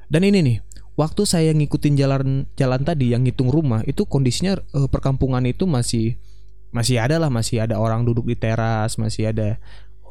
Dan 0.07 0.23
ini 0.23 0.39
nih 0.39 0.59
waktu 0.95 1.27
saya 1.27 1.51
ngikutin 1.51 1.99
jalan 1.99 2.47
jalan 2.55 2.83
tadi 2.87 3.11
yang 3.11 3.27
ngitung 3.27 3.51
rumah 3.51 3.83
itu 3.91 4.07
kondisinya 4.07 4.55
uh, 4.71 4.87
perkampungan 4.87 5.43
itu 5.51 5.67
masih 5.67 6.23
masih 6.71 7.03
ada 7.03 7.19
lah. 7.19 7.27
Masih 7.27 7.59
ada 7.59 7.83
orang 7.83 8.07
duduk 8.07 8.31
di 8.31 8.39
teras 8.39 8.95
masih 9.03 9.35
ada 9.35 9.59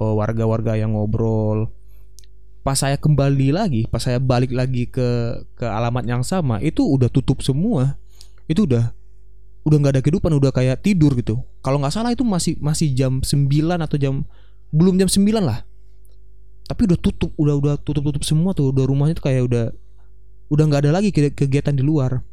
uh, 0.04 0.20
warga-warga 0.20 0.75
yang 0.75 1.00
ngobrol 1.00 1.72
pas 2.63 2.79
saya 2.79 2.96
kembali 2.96 3.51
lagi, 3.51 3.84
pas 3.91 4.00
saya 4.00 4.24
balik 4.24 4.55
lagi 4.55 4.88
ke 4.88 5.36
ke 5.60 5.67
alamat 5.67 6.08
yang 6.08 6.24
sama, 6.24 6.63
itu 6.63 6.79
udah 6.79 7.12
tutup 7.12 7.43
semua. 7.43 8.00
Itu 8.48 8.63
udah 8.63 8.96
udah 9.67 9.77
nggak 9.79 9.93
ada 10.00 10.01
kehidupan, 10.01 10.32
udah 10.39 10.51
kayak 10.55 10.79
tidur 10.79 11.12
gitu. 11.20 11.43
Kalau 11.60 11.84
nggak 11.84 11.91
salah 11.91 12.15
itu 12.15 12.24
masih 12.24 12.55
masih 12.63 12.96
jam 12.96 13.20
9 13.20 13.51
atau 13.84 14.00
jam 14.00 14.24
belum 14.71 14.95
jam 14.95 15.12
9 15.12 15.43
lah. 15.43 15.67
Tapi 16.63 16.88
udah 16.88 16.99
tutup, 16.99 17.36
udah 17.36 17.56
udah 17.60 17.76
tutup-tutup 17.84 18.23
semua 18.23 18.56
tuh, 18.56 18.71
udah 18.71 18.88
rumahnya 18.88 19.19
tuh 19.19 19.28
kayak 19.28 19.43
udah 19.43 19.65
udah 20.47 20.63
nggak 20.63 20.82
ada 20.88 20.91
lagi 20.95 21.12
kegiatan 21.12 21.76
di 21.76 21.84
luar. 21.84 22.23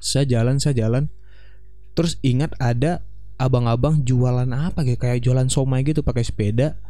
Saya 0.00 0.24
jalan, 0.24 0.56
saya 0.56 0.80
jalan. 0.80 1.12
Terus 1.92 2.16
ingat 2.24 2.56
ada 2.56 3.04
abang-abang 3.36 4.00
jualan 4.00 4.48
apa 4.48 4.80
gitu, 4.88 4.96
kayak 4.96 5.20
jualan 5.20 5.48
somai 5.52 5.84
gitu 5.84 6.00
pakai 6.00 6.24
sepeda 6.24 6.80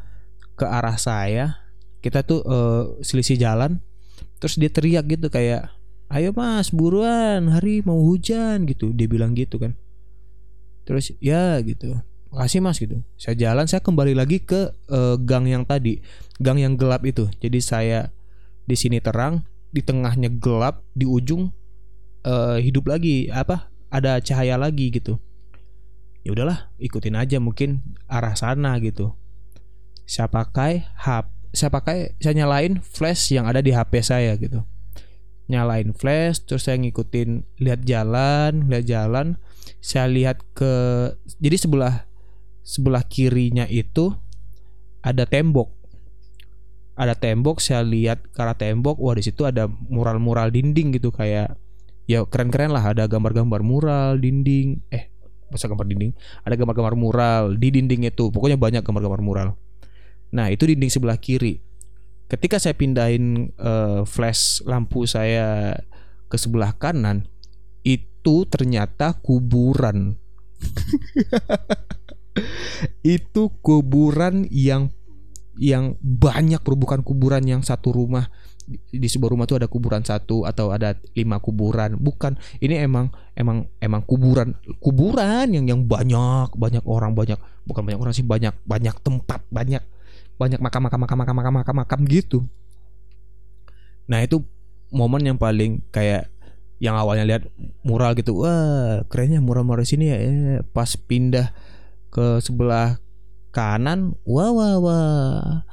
ke 0.54 0.62
arah 0.62 0.94
saya 0.94 1.65
kita 2.04 2.22
tuh 2.22 2.40
uh, 2.44 2.96
selisih 3.02 3.40
jalan 3.40 3.80
terus 4.36 4.60
dia 4.60 4.68
teriak 4.68 5.08
gitu 5.08 5.32
kayak 5.32 5.72
ayo 6.12 6.30
mas 6.30 6.70
buruan 6.70 7.50
hari 7.50 7.82
mau 7.82 7.98
hujan 7.98 8.66
gitu. 8.68 8.94
Dia 8.94 9.10
bilang 9.10 9.34
gitu 9.34 9.58
kan. 9.58 9.74
Terus 10.86 11.14
ya 11.18 11.58
gitu. 11.62 11.98
Makasih 12.30 12.60
mas 12.62 12.78
gitu. 12.78 13.02
Saya 13.18 13.34
jalan 13.34 13.66
saya 13.66 13.82
kembali 13.82 14.14
lagi 14.14 14.42
ke 14.42 14.70
uh, 14.90 15.16
gang 15.18 15.50
yang 15.50 15.66
tadi 15.66 16.02
gang 16.38 16.60
yang 16.60 16.78
gelap 16.78 17.02
itu. 17.02 17.26
Jadi 17.42 17.58
saya 17.58 18.00
di 18.66 18.76
sini 18.78 19.02
terang 19.02 19.46
di 19.70 19.82
tengahnya 19.82 20.30
gelap 20.30 20.82
di 20.94 21.06
ujung 21.06 21.50
uh, 22.26 22.58
hidup 22.58 22.86
lagi 22.90 23.30
apa 23.30 23.70
ada 23.90 24.18
cahaya 24.22 24.58
lagi 24.58 24.90
gitu. 24.94 25.18
Ya 26.26 26.34
udahlah 26.34 26.74
ikutin 26.82 27.14
aja 27.14 27.38
mungkin 27.38 27.82
arah 28.10 28.34
sana 28.34 28.78
gitu. 28.82 29.14
Saya 30.06 30.30
pakai 30.30 30.86
HP 30.98 31.35
saya 31.56 31.72
pakai 31.72 32.20
saya 32.20 32.44
nyalain 32.44 32.84
flash 32.84 33.32
yang 33.32 33.48
ada 33.48 33.64
di 33.64 33.72
HP 33.72 34.04
saya 34.04 34.36
gitu. 34.36 34.60
Nyalain 35.48 35.96
flash 35.96 36.44
terus 36.44 36.68
saya 36.68 36.76
ngikutin 36.76 37.56
lihat 37.64 37.80
jalan 37.88 38.68
lihat 38.68 38.84
jalan 38.84 39.26
saya 39.80 40.06
lihat 40.12 40.44
ke 40.52 40.72
jadi 41.40 41.56
sebelah 41.56 42.04
sebelah 42.60 43.02
kirinya 43.08 43.64
itu 43.72 44.12
ada 45.00 45.24
tembok. 45.24 45.72
Ada 46.96 47.16
tembok 47.16 47.64
saya 47.64 47.80
lihat 47.80 48.28
ke 48.36 48.42
tembok 48.60 49.00
wah 49.00 49.16
di 49.16 49.24
situ 49.24 49.48
ada 49.48 49.64
mural-mural 49.68 50.52
dinding 50.52 50.92
gitu 50.92 51.08
kayak 51.08 51.56
ya 52.04 52.22
keren-keren 52.28 52.70
lah 52.70 52.92
ada 52.92 53.08
gambar-gambar 53.08 53.64
mural 53.64 54.20
dinding 54.20 54.84
eh 54.92 55.08
masa 55.48 55.72
gambar 55.72 55.88
dinding? 55.88 56.12
Ada 56.44 56.54
gambar-gambar 56.58 56.94
mural 57.00 57.42
di 57.56 57.72
dinding 57.72 58.04
itu 58.04 58.28
pokoknya 58.28 58.60
banyak 58.60 58.84
gambar-gambar 58.84 59.22
mural 59.24 59.48
Nah, 60.34 60.50
itu 60.50 60.66
dinding 60.66 60.90
sebelah 60.90 61.18
kiri. 61.18 61.62
Ketika 62.26 62.58
saya 62.58 62.74
pindahin 62.74 63.54
uh, 63.60 64.02
flash 64.02 64.64
lampu 64.66 65.06
saya 65.06 65.78
ke 66.26 66.34
sebelah 66.34 66.74
kanan, 66.74 67.30
itu 67.86 68.42
ternyata 68.50 69.14
kuburan. 69.22 70.18
itu 73.06 73.42
kuburan 73.62 74.44
yang 74.50 74.90
yang 75.56 75.96
banyak 76.04 76.60
bukan 76.60 77.00
kuburan 77.00 77.40
yang 77.48 77.64
satu 77.64 77.94
rumah 77.94 78.28
di 78.90 79.06
sebuah 79.06 79.30
rumah 79.30 79.46
tuh 79.46 79.62
ada 79.62 79.70
kuburan 79.70 80.02
satu 80.02 80.42
atau 80.42 80.74
ada 80.74 80.98
lima 81.14 81.38
kuburan 81.38 81.94
bukan 82.02 82.34
ini 82.58 82.82
emang 82.82 83.14
emang 83.38 83.70
emang 83.78 84.02
kuburan 84.02 84.58
kuburan 84.82 85.54
yang 85.54 85.70
yang 85.70 85.80
banyak 85.86 86.50
banyak 86.58 86.82
orang 86.82 87.14
banyak 87.14 87.38
bukan 87.62 87.82
banyak 87.86 88.00
orang 88.02 88.14
sih 88.14 88.26
banyak 88.26 88.52
banyak 88.66 88.96
tempat 89.06 89.46
banyak 89.54 89.80
banyak 90.36 90.60
makam 90.60 90.84
makam 90.84 91.00
makam 91.00 91.18
makam 91.18 91.34
makam 91.36 91.54
makam 91.56 91.76
makam 91.80 92.00
gitu. 92.04 92.38
Nah 94.06 94.22
itu 94.22 94.44
momen 94.92 95.24
yang 95.24 95.38
paling 95.40 95.82
kayak 95.90 96.30
yang 96.76 96.94
awalnya 96.96 97.24
lihat 97.24 97.42
mural 97.82 98.12
gitu. 98.12 98.44
Wah 98.44 99.02
kerennya 99.08 99.40
mural-mural 99.40 99.88
sini 99.88 100.12
ya. 100.12 100.16
Eh, 100.20 100.60
pas 100.76 100.92
pindah 100.94 101.52
ke 102.12 102.40
sebelah 102.44 103.00
kanan 103.50 104.14
wah 104.28 104.52
wah 104.52 104.76
wah. 104.78 105.64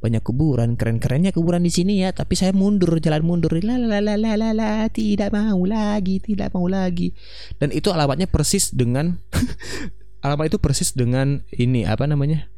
Banyak 0.00 0.24
kuburan 0.24 0.80
keren-kerennya 0.80 1.32
kuburan 1.32 1.64
di 1.64 1.72
sini 1.72 2.04
ya. 2.04 2.12
Tapi 2.12 2.36
saya 2.36 2.52
mundur 2.52 3.00
jalan 3.00 3.24
mundur. 3.24 3.56
La 3.60 3.76
la 3.76 4.00
la 4.00 4.16
la 4.16 4.36
la 4.36 4.52
la 4.52 4.88
tidak 4.92 5.32
mau 5.32 5.64
lagi 5.64 6.20
tidak 6.20 6.52
mau 6.52 6.68
lagi. 6.68 7.12
Dan 7.56 7.72
itu 7.72 7.88
alamatnya 7.92 8.28
persis 8.28 8.72
dengan 8.72 9.16
alamat 10.24 10.52
itu 10.52 10.58
persis 10.60 10.92
dengan 10.92 11.44
ini 11.56 11.88
apa 11.88 12.04
namanya 12.04 12.52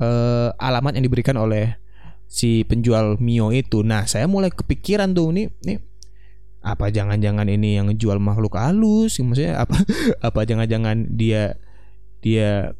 uh, 0.00 0.52
alamat 0.60 0.96
yang 0.96 1.04
diberikan 1.04 1.36
oleh 1.36 1.76
si 2.26 2.66
penjual 2.66 3.16
Mio 3.22 3.54
itu. 3.54 3.80
Nah, 3.86 4.04
saya 4.04 4.26
mulai 4.26 4.50
kepikiran 4.50 5.14
tuh 5.14 5.30
nih 5.32 5.48
nih 5.62 5.78
apa 6.66 6.90
jangan-jangan 6.90 7.46
ini 7.46 7.78
yang 7.78 7.94
jual 7.94 8.18
makhluk 8.18 8.58
halus? 8.58 9.16
Maksudnya 9.22 9.62
apa 9.62 9.78
apa 10.28 10.40
jangan-jangan 10.42 11.14
dia 11.14 11.54
dia 12.20 12.74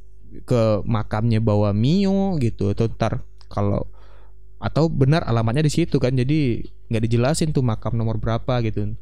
ke 0.44 0.82
makamnya 0.84 1.38
bawa 1.38 1.70
Mio 1.70 2.36
gitu? 2.42 2.74
Atau 2.74 2.90
ntar 2.92 3.22
kalau 3.46 3.86
atau 4.56 4.88
benar 4.88 5.22
alamatnya 5.28 5.68
di 5.68 5.72
situ 5.72 6.00
kan 6.00 6.16
jadi 6.16 6.64
nggak 6.90 7.02
dijelasin 7.06 7.52
tuh 7.54 7.62
makam 7.62 7.94
nomor 7.94 8.18
berapa 8.18 8.60
gitu. 8.66 8.96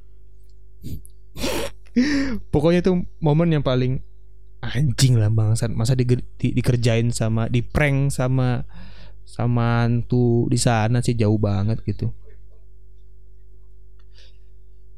Pokoknya 2.53 2.83
itu 2.83 3.07
momen 3.22 3.55
yang 3.55 3.64
paling 3.64 4.03
anjing 4.72 5.20
lah 5.20 5.29
bangsat. 5.29 5.72
Masa 5.72 5.92
di, 5.98 6.07
di, 6.38 6.48
dikerjain 6.57 7.12
sama 7.12 7.50
di 7.53 7.61
prank 7.61 8.14
sama 8.14 8.64
sama 9.24 9.88
tuh 10.09 10.46
di 10.48 10.57
sana 10.61 11.05
sih 11.05 11.16
jauh 11.16 11.37
banget 11.37 11.81
gitu. 11.85 12.12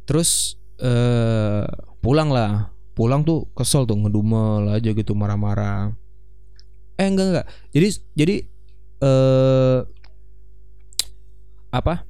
Terus 0.07 0.61
eh 0.79 1.66
pulang 1.98 2.31
lah. 2.31 2.70
Pulang 2.96 3.29
tuh 3.29 3.50
kesel 3.52 3.85
tuh 3.85 3.96
ngedumel 3.98 4.72
aja 4.72 4.90
gitu 4.94 5.12
marah-marah. 5.12 5.92
Eh 6.96 7.07
enggak 7.07 7.26
enggak. 7.29 7.46
Jadi 7.74 7.88
jadi 8.16 8.37
eh 9.05 9.81
apa 11.74 12.09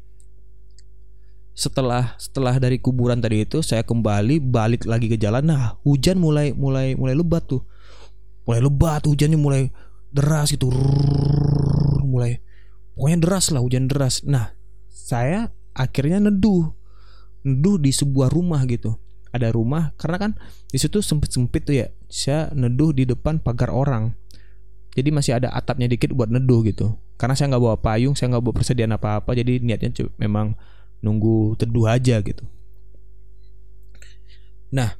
setelah 1.56 2.12
setelah 2.20 2.60
dari 2.60 2.76
kuburan 2.76 3.16
tadi 3.16 3.48
itu 3.48 3.64
saya 3.64 3.80
kembali 3.80 4.44
balik 4.44 4.84
lagi 4.84 5.08
ke 5.08 5.16
jalan. 5.16 5.48
Nah 5.48 5.80
hujan 5.88 6.20
mulai 6.20 6.52
mulai 6.52 6.92
mulai 6.92 7.16
lebat 7.16 7.48
tuh. 7.48 7.64
Mulai 8.44 8.60
lebat 8.60 9.08
hujannya 9.08 9.40
mulai 9.40 9.72
deras 10.12 10.52
gitu. 10.52 10.68
Mulai. 12.04 12.44
Pokoknya 12.92 13.18
deras 13.24 13.48
lah 13.56 13.64
hujan 13.64 13.88
deras. 13.88 14.20
Nah 14.28 14.52
saya 14.92 15.48
akhirnya 15.72 16.20
neduh. 16.28 16.76
Neduh 17.48 17.80
di 17.80 17.88
sebuah 17.88 18.28
rumah 18.28 18.60
gitu. 18.68 18.92
Ada 19.32 19.48
rumah 19.48 19.96
karena 19.96 20.16
kan 20.20 20.30
di 20.68 20.76
situ 20.76 21.00
sempit 21.00 21.32
sempit 21.32 21.64
tuh 21.64 21.80
ya. 21.80 21.88
Saya 22.12 22.52
neduh 22.52 22.92
di 22.92 23.08
depan 23.08 23.40
pagar 23.40 23.72
orang. 23.72 24.12
Jadi 24.92 25.08
masih 25.08 25.40
ada 25.40 25.48
atapnya 25.56 25.88
dikit 25.88 26.12
buat 26.12 26.28
neduh 26.28 26.68
gitu. 26.68 27.00
Karena 27.16 27.32
saya 27.32 27.48
nggak 27.48 27.64
bawa 27.64 27.76
payung 27.80 28.12
saya 28.12 28.36
nggak 28.36 28.44
bawa 28.44 28.54
persediaan 28.60 28.92
apa 28.92 29.24
apa 29.24 29.32
jadi 29.32 29.56
niatnya 29.56 30.04
memang 30.20 30.52
nunggu 31.04 31.56
teduh 31.60 31.86
aja 31.88 32.20
gitu. 32.20 32.44
Nah 34.72 34.96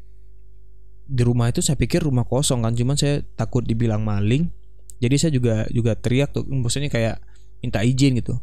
di 1.06 1.22
rumah 1.22 1.46
itu 1.46 1.62
saya 1.62 1.78
pikir 1.78 2.02
rumah 2.02 2.26
kosong 2.26 2.66
kan 2.66 2.74
cuman 2.74 2.98
saya 2.98 3.22
takut 3.38 3.62
dibilang 3.62 4.02
maling. 4.02 4.50
Jadi 4.96 5.14
saya 5.20 5.32
juga 5.32 5.68
juga 5.70 5.92
teriak 5.94 6.32
tuh 6.32 6.44
maksudnya 6.48 6.88
kayak 6.88 7.20
minta 7.62 7.85
izin 7.85 8.18
gitu. 8.18 8.37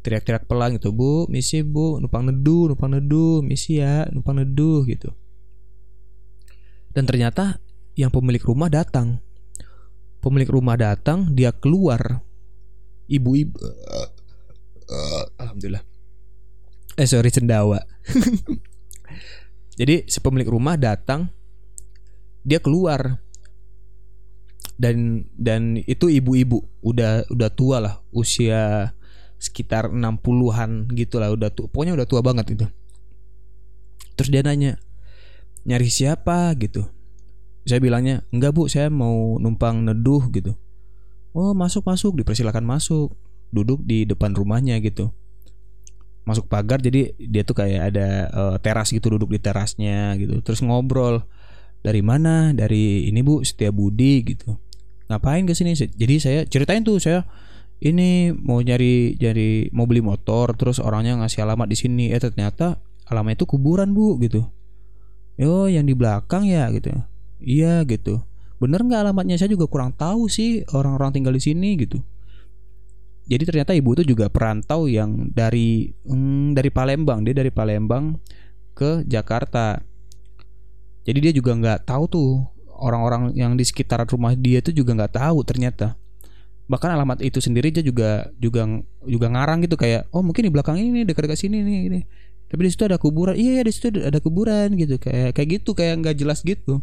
Teriak-teriak 0.00 0.48
pelan 0.48 0.80
gitu 0.80 0.92
bu 0.96 1.28
misi 1.28 1.60
bu 1.60 2.00
numpang 2.00 2.24
neduh 2.28 2.72
numpang 2.72 2.96
neduh 2.96 3.44
misi 3.44 3.80
ya 3.80 4.08
numpang 4.10 4.40
neduh 4.40 4.84
gitu. 4.88 5.12
Dan 6.90 7.06
ternyata 7.06 7.62
yang 7.94 8.10
pemilik 8.10 8.42
rumah 8.42 8.66
datang. 8.66 9.22
Pemilik 10.20 10.48
rumah 10.52 10.76
datang 10.76 11.32
dia 11.32 11.54
keluar. 11.54 12.24
Ibu-ibu 13.10 13.58
alhamdulillah 15.38 15.89
eh 16.98 17.06
sorry 17.06 17.30
cendawa 17.30 17.82
jadi 19.80 20.08
si 20.10 20.18
pemilik 20.18 20.50
rumah 20.50 20.74
datang 20.74 21.30
dia 22.44 22.60
keluar. 22.60 23.20
Dan 24.80 25.28
dan 25.36 25.76
itu 25.84 26.08
ibu-ibu. 26.08 26.64
Udah 26.80 27.28
udah 27.28 27.50
tua 27.52 27.76
lah 27.84 27.94
usia 28.12 28.92
sekitar 29.40 29.88
60-an 29.88 30.92
gitu 30.92 31.16
lah 31.16 31.32
udah 31.32 31.48
tua 31.48 31.64
pokoknya 31.72 31.96
udah 31.96 32.08
tua 32.08 32.20
banget 32.20 32.56
itu. 32.56 32.66
Terus 34.16 34.28
dia 34.32 34.44
nanya 34.44 34.76
nyari 35.64 35.88
siapa? 35.88 36.52
gitu. 36.56 36.84
Saya 37.68 37.80
bilangnya 37.80 38.24
enggak 38.32 38.56
bu 38.56 38.68
saya 38.68 38.88
mau 38.88 39.36
numpang 39.36 39.84
neduh 39.84 40.28
gitu. 40.32 40.56
Oh 41.36 41.52
masuk 41.52 41.84
masuk 41.84 42.16
dipersilakan 42.20 42.64
masuk. 42.64 43.16
Duduk 43.52 43.84
di 43.84 44.06
depan 44.06 44.32
rumahnya 44.32 44.80
gitu 44.80 45.12
masuk 46.30 46.46
pagar 46.46 46.78
jadi 46.78 47.10
dia 47.18 47.42
tuh 47.42 47.58
kayak 47.58 47.92
ada 47.92 48.08
eh, 48.30 48.56
teras 48.62 48.94
gitu 48.94 49.10
duduk 49.18 49.34
di 49.34 49.42
terasnya 49.42 50.14
gitu. 50.16 50.38
Terus 50.40 50.62
ngobrol 50.62 51.26
dari 51.82 52.00
mana? 52.00 52.54
Dari 52.54 53.10
ini 53.10 53.20
bu 53.20 53.42
Setia 53.42 53.74
Budi 53.74 54.22
gitu. 54.22 54.54
Ngapain 55.10 55.42
ke 55.44 55.58
sini? 55.58 55.74
Jadi 55.74 56.14
saya 56.22 56.40
ceritain 56.46 56.86
tuh 56.86 57.02
saya 57.02 57.26
ini 57.82 58.30
mau 58.30 58.62
nyari 58.62 59.18
nyari 59.18 59.74
mau 59.74 59.88
beli 59.90 60.04
motor 60.04 60.54
terus 60.54 60.78
orangnya 60.78 61.18
ngasih 61.18 61.42
alamat 61.42 61.66
di 61.66 61.76
sini. 61.76 62.04
Eh 62.14 62.22
ternyata 62.22 62.78
alamat 63.10 63.42
itu 63.42 63.44
kuburan 63.50 63.90
bu 63.90 64.14
gitu. 64.22 64.46
Yo 65.34 65.66
yang 65.66 65.84
di 65.84 65.98
belakang 65.98 66.46
ya? 66.46 66.70
Gitu. 66.70 66.94
Iya 67.42 67.82
gitu. 67.90 68.22
Bener 68.62 68.86
nggak 68.86 69.02
alamatnya? 69.08 69.40
Saya 69.40 69.50
juga 69.56 69.66
kurang 69.66 69.96
tahu 69.96 70.30
sih 70.30 70.62
orang-orang 70.70 71.16
tinggal 71.16 71.34
di 71.34 71.42
sini 71.42 71.74
gitu 71.74 71.98
jadi 73.30 73.46
ternyata 73.46 73.70
ibu 73.78 73.94
itu 73.94 74.02
juga 74.02 74.26
perantau 74.26 74.90
yang 74.90 75.30
dari 75.30 75.94
hmm, 76.02 76.50
dari 76.50 76.66
Palembang. 76.74 77.22
Dia 77.22 77.38
dari 77.38 77.54
Palembang 77.54 78.18
ke 78.74 79.06
Jakarta. 79.06 79.78
Jadi 81.06 81.18
dia 81.22 81.32
juga 81.32 81.54
nggak 81.54 81.86
tahu 81.86 82.04
tuh 82.10 82.30
orang-orang 82.74 83.30
yang 83.38 83.54
di 83.54 83.62
sekitaran 83.62 84.10
rumah 84.10 84.34
dia 84.34 84.58
itu 84.58 84.74
juga 84.74 84.98
nggak 84.98 85.14
tahu 85.14 85.46
ternyata. 85.46 85.94
Bahkan 86.66 86.90
alamat 86.90 87.22
itu 87.22 87.38
sendiri 87.38 87.70
dia 87.70 87.86
juga 87.86 88.34
juga 88.34 88.66
juga 89.06 89.26
ngarang 89.30 89.62
gitu 89.62 89.78
kayak 89.78 90.10
oh 90.10 90.26
mungkin 90.26 90.50
di 90.50 90.50
belakang 90.50 90.82
ini 90.82 91.06
dekat-dekat 91.06 91.38
sini 91.38 91.62
nih 91.62 91.80
ini. 91.86 92.00
Tapi 92.50 92.66
di 92.66 92.70
situ 92.74 92.82
ada 92.82 92.98
kuburan. 92.98 93.38
Iya 93.38 93.62
di 93.62 93.70
situ 93.70 93.94
ada 93.94 94.18
kuburan 94.18 94.74
gitu. 94.74 94.98
Kayak 94.98 95.38
kayak 95.38 95.48
gitu 95.62 95.70
kayak 95.78 96.02
nggak 96.02 96.18
jelas 96.18 96.42
gitu. 96.42 96.82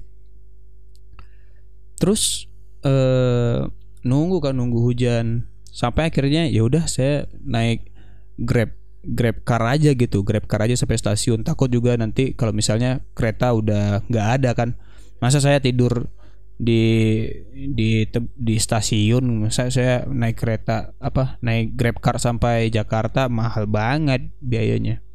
Terus 2.00 2.48
eh 2.88 3.68
nunggu 4.08 4.40
kan 4.40 4.56
nunggu 4.56 4.80
hujan 4.80 5.44
sampai 5.78 6.10
akhirnya 6.10 6.50
ya 6.50 6.66
udah 6.66 6.90
saya 6.90 7.30
naik 7.46 7.94
grab 8.42 8.74
grab 9.06 9.46
car 9.46 9.62
aja 9.62 9.94
gitu 9.94 10.26
grab 10.26 10.50
car 10.50 10.66
aja 10.66 10.74
sampai 10.74 10.98
stasiun. 10.98 11.46
Takut 11.46 11.70
juga 11.70 11.94
nanti 11.94 12.34
kalau 12.34 12.50
misalnya 12.50 13.06
kereta 13.14 13.54
udah 13.54 14.02
nggak 14.10 14.28
ada 14.42 14.58
kan. 14.58 14.74
Masa 15.22 15.38
saya 15.38 15.62
tidur 15.62 16.10
di 16.58 17.22
di 17.54 18.10
di 18.34 18.56
stasiun 18.58 19.54
saya 19.54 19.70
saya 19.70 19.96
naik 20.10 20.42
kereta 20.42 20.98
apa 20.98 21.38
naik 21.46 21.78
grab 21.78 22.02
car 22.02 22.18
sampai 22.18 22.74
Jakarta 22.74 23.30
mahal 23.30 23.70
banget 23.70 24.34
biayanya. 24.42 25.06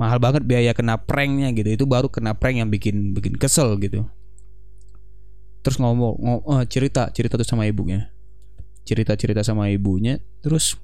Mahal 0.00 0.16
banget 0.16 0.48
biaya 0.48 0.72
kena 0.72 0.96
pranknya 0.96 1.52
gitu. 1.52 1.68
Itu 1.76 1.84
baru 1.84 2.08
kena 2.08 2.32
prank 2.32 2.64
yang 2.64 2.72
bikin 2.72 3.12
bikin 3.12 3.36
kesel 3.36 3.76
gitu. 3.76 4.08
Terus 5.60 5.76
ngomong 5.76 6.16
ngo- 6.16 6.44
eh, 6.56 6.64
cerita 6.64 7.12
cerita 7.12 7.36
tuh 7.36 7.44
sama 7.44 7.68
ibunya 7.68 8.08
cerita 8.90 9.14
cerita 9.14 9.46
sama 9.46 9.70
ibunya. 9.70 10.18
Terus 10.42 10.74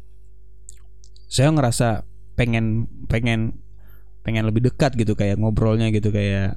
saya 1.27 1.51
ngerasa 1.51 2.07
pengen 2.38 2.87
pengen 3.11 3.59
pengen 4.23 4.47
lebih 4.47 4.71
dekat 4.71 4.95
gitu 4.95 5.19
kayak 5.19 5.38
ngobrolnya 5.42 5.90
gitu 5.90 6.14
kayak 6.14 6.55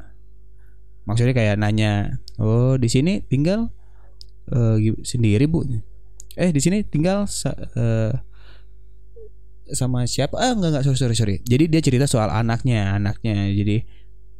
maksudnya 1.10 1.34
kayak 1.34 1.56
nanya 1.58 2.22
oh 2.38 2.78
di 2.78 2.86
sini 2.86 3.26
tinggal 3.26 3.74
gi- 4.78 5.02
sendiri 5.06 5.46
bu. 5.50 5.66
Eh 6.38 6.50
di 6.54 6.62
sini 6.62 6.86
tinggal 6.86 7.26
eh, 7.78 8.14
sama 9.70 10.06
siapa? 10.10 10.34
Ah 10.38 10.54
enggak 10.54 10.70
enggak 10.74 10.84
sorry 10.86 10.98
sorry 10.98 11.16
sorry. 11.18 11.36
Jadi 11.46 11.70
dia 11.70 11.82
cerita 11.82 12.06
soal 12.10 12.30
anaknya 12.34 12.98
anaknya. 12.98 13.54
Jadi 13.54 13.86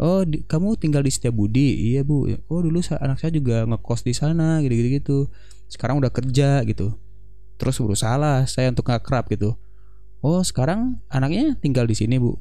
oh 0.02 0.26
di- 0.26 0.42
kamu 0.46 0.78
tinggal 0.82 1.06
di 1.06 1.12
Setiabudi? 1.14 1.94
Iya 1.94 2.02
bu. 2.02 2.26
Oh 2.50 2.60
dulu 2.66 2.82
anak 2.98 3.22
saya 3.22 3.34
juga 3.34 3.66
ngekos 3.70 4.02
di 4.06 4.14
sana 4.18 4.62
gitu 4.66 4.74
gitu 4.74 4.90
gitu 5.02 5.18
sekarang 5.70 6.02
udah 6.02 6.10
kerja 6.10 6.66
gitu. 6.66 6.98
Terus 7.62 7.78
berusaha 7.78 8.18
lah 8.18 8.44
saya 8.50 8.74
untuk 8.74 8.90
ngakrab 8.90 9.30
gitu. 9.30 9.54
Oh 10.20 10.42
sekarang 10.44 11.00
anaknya 11.08 11.56
tinggal 11.62 11.88
di 11.88 11.96
sini 11.96 12.20
bu? 12.20 12.36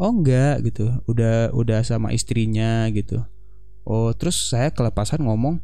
Oh 0.00 0.10
enggak 0.10 0.64
gitu. 0.66 0.90
Udah 1.06 1.52
udah 1.54 1.84
sama 1.86 2.10
istrinya 2.10 2.88
gitu. 2.90 3.22
Oh 3.86 4.10
terus 4.16 4.50
saya 4.50 4.72
kelepasan 4.72 5.22
ngomong 5.22 5.60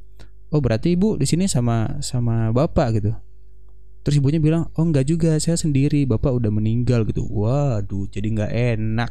oh 0.53 0.61
berarti 0.61 0.95
ibu 0.95 1.17
di 1.17 1.27
sini 1.27 1.49
sama 1.49 1.99
sama 2.05 2.53
bapak 2.55 3.03
gitu? 3.03 3.11
Terus 4.07 4.17
ibunya 4.21 4.39
bilang 4.39 4.71
oh 4.77 4.85
enggak 4.85 5.09
juga 5.09 5.35
saya 5.41 5.59
sendiri. 5.59 6.07
Bapak 6.07 6.31
udah 6.37 6.53
meninggal 6.53 7.03
gitu. 7.09 7.27
Waduh 7.27 8.07
jadi 8.13 8.29
nggak 8.31 8.53
enak. 8.79 9.11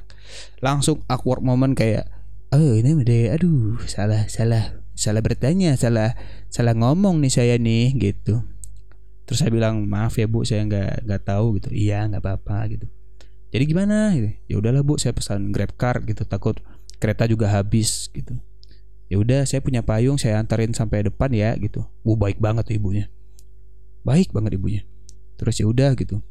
Langsung 0.63 1.03
awkward 1.09 1.43
moment 1.43 1.75
kayak 1.75 2.07
oh 2.55 2.73
ini 2.77 2.97
udah 2.97 3.37
aduh 3.37 3.77
salah 3.85 4.25
salah 4.25 4.78
salah 4.99 5.23
bertanya 5.23 5.79
salah 5.79 6.19
salah 6.51 6.75
ngomong 6.75 7.23
nih 7.23 7.31
saya 7.31 7.55
nih 7.55 7.95
gitu. 7.95 8.43
Terus 9.23 9.39
saya 9.39 9.53
bilang 9.55 9.87
maaf 9.87 10.19
ya 10.19 10.27
bu 10.27 10.43
saya 10.43 10.67
nggak 10.67 11.07
nggak 11.07 11.21
tahu 11.23 11.55
gitu. 11.61 11.71
Iya 11.71 12.03
nggak 12.11 12.19
apa-apa 12.19 12.75
gitu. 12.75 12.85
Jadi 13.49 13.63
gimana? 13.65 14.13
gitu. 14.13 14.29
ya 14.45 14.55
udahlah 14.59 14.83
bu 14.83 14.99
saya 14.99 15.15
pesan 15.15 15.55
grab 15.55 15.71
car 15.79 16.03
gitu. 16.03 16.27
Takut 16.27 16.59
kereta 16.99 17.23
juga 17.25 17.47
habis 17.47 18.11
gitu. 18.11 18.35
Ya 19.09 19.17
udah 19.17 19.47
saya 19.47 19.63
punya 19.63 19.81
payung 19.81 20.19
saya 20.21 20.37
antarin 20.37 20.75
sampai 20.75 21.07
depan 21.07 21.31
ya 21.31 21.55
gitu. 21.57 21.87
Wah 22.03 22.17
baik 22.19 22.37
banget 22.37 22.67
tuh 22.67 22.75
ibunya. 22.77 23.07
Baik 24.03 24.35
banget 24.35 24.59
ibunya. 24.59 24.83
Terus 25.39 25.55
ya 25.57 25.65
udah 25.65 25.95
gitu. 25.95 26.21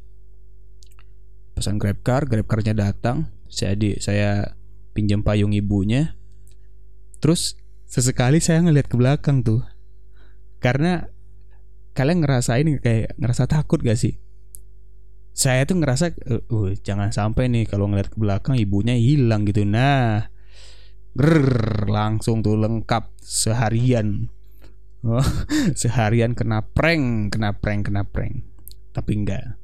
Pesan 1.56 1.80
grab 1.80 2.04
car 2.04 2.28
grab 2.28 2.46
carnya 2.46 2.76
datang. 2.76 3.32
Saya 3.48 3.74
di 3.74 3.96
saya 3.98 4.54
pinjam 4.94 5.24
payung 5.24 5.56
ibunya. 5.56 6.18
Terus 7.18 7.58
sesekali 7.88 8.38
saya 8.38 8.60
ngeliat 8.60 8.86
ke 8.86 8.94
belakang 9.00 9.40
tuh. 9.40 9.64
Karena 10.60 11.08
kalian 11.96 12.22
ngerasain 12.22 12.68
kayak 12.84 13.16
ngerasa 13.16 13.48
takut 13.48 13.80
gak 13.80 13.98
sih? 13.98 14.20
Saya 15.32 15.64
tuh 15.64 15.80
ngerasa 15.80 16.12
eh, 16.12 16.44
uh, 16.44 16.70
jangan 16.84 17.10
sampai 17.10 17.48
nih 17.48 17.64
kalau 17.64 17.88
ngeliat 17.88 18.12
ke 18.12 18.18
belakang 18.20 18.54
ibunya 18.60 18.94
hilang 18.94 19.48
gitu. 19.48 19.64
Nah 19.64 20.28
Grrr, 21.18 21.90
langsung 21.90 22.46
tuh 22.46 22.54
lengkap 22.54 23.10
seharian. 23.18 24.30
Oh, 25.02 25.22
seharian 25.80 26.34
kena 26.38 26.62
prank 26.62 27.34
kena 27.34 27.58
prank 27.58 27.90
kena 27.90 28.02
prank. 28.06 28.46
Tapi 28.94 29.12
enggak. 29.14 29.58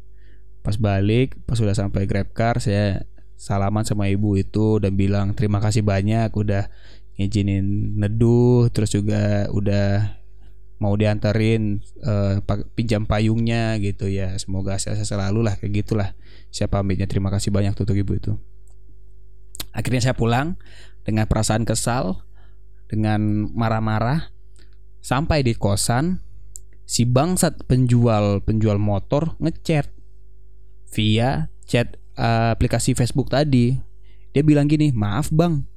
Pas 0.66 0.74
balik 0.80 1.38
pas 1.44 1.58
sudah 1.58 1.76
sampai 1.76 2.10
grab 2.10 2.32
car 2.34 2.58
saya 2.62 3.06
salaman 3.34 3.84
sama 3.84 4.08
ibu 4.08 4.38
itu 4.38 4.78
dan 4.78 4.94
bilang 4.94 5.34
terima 5.34 5.58
kasih 5.58 5.82
banyak 5.82 6.30
udah 6.32 6.70
ngizinin 7.14 7.94
neduh 7.94 8.66
terus 8.74 8.90
juga 8.90 9.46
udah 9.54 10.18
mau 10.82 10.98
diantarin 10.98 11.80
uh, 12.02 12.42
pinjam 12.74 13.06
payungnya 13.06 13.78
gitu 13.78 14.10
ya. 14.10 14.34
Semoga 14.36 14.76
saya 14.76 15.00
selalu 15.00 15.46
lah 15.46 15.54
kayak 15.56 15.84
gitulah. 15.84 16.12
Saya 16.50 16.68
pamitnya 16.68 17.06
terima 17.06 17.30
kasih 17.30 17.54
banyak 17.54 17.72
tuh 17.72 17.88
ibu 17.94 18.12
itu. 18.12 18.32
Akhirnya 19.74 20.10
saya 20.10 20.14
pulang 20.14 20.58
dengan 21.02 21.26
perasaan 21.26 21.66
kesal 21.66 22.22
dengan 22.86 23.50
marah-marah 23.50 24.30
sampai 25.02 25.42
di 25.42 25.56
kosan 25.56 26.22
si 26.84 27.08
bangsat 27.08 27.64
penjual 27.64 28.44
penjual 28.44 28.76
motor 28.76 29.34
ngechat 29.40 29.88
via 30.92 31.48
chat 31.64 31.96
uh, 32.20 32.54
aplikasi 32.54 32.92
Facebook 32.94 33.32
tadi. 33.32 33.78
Dia 34.34 34.42
bilang 34.42 34.66
gini 34.66 34.90
maaf 34.90 35.30
bang 35.30 35.73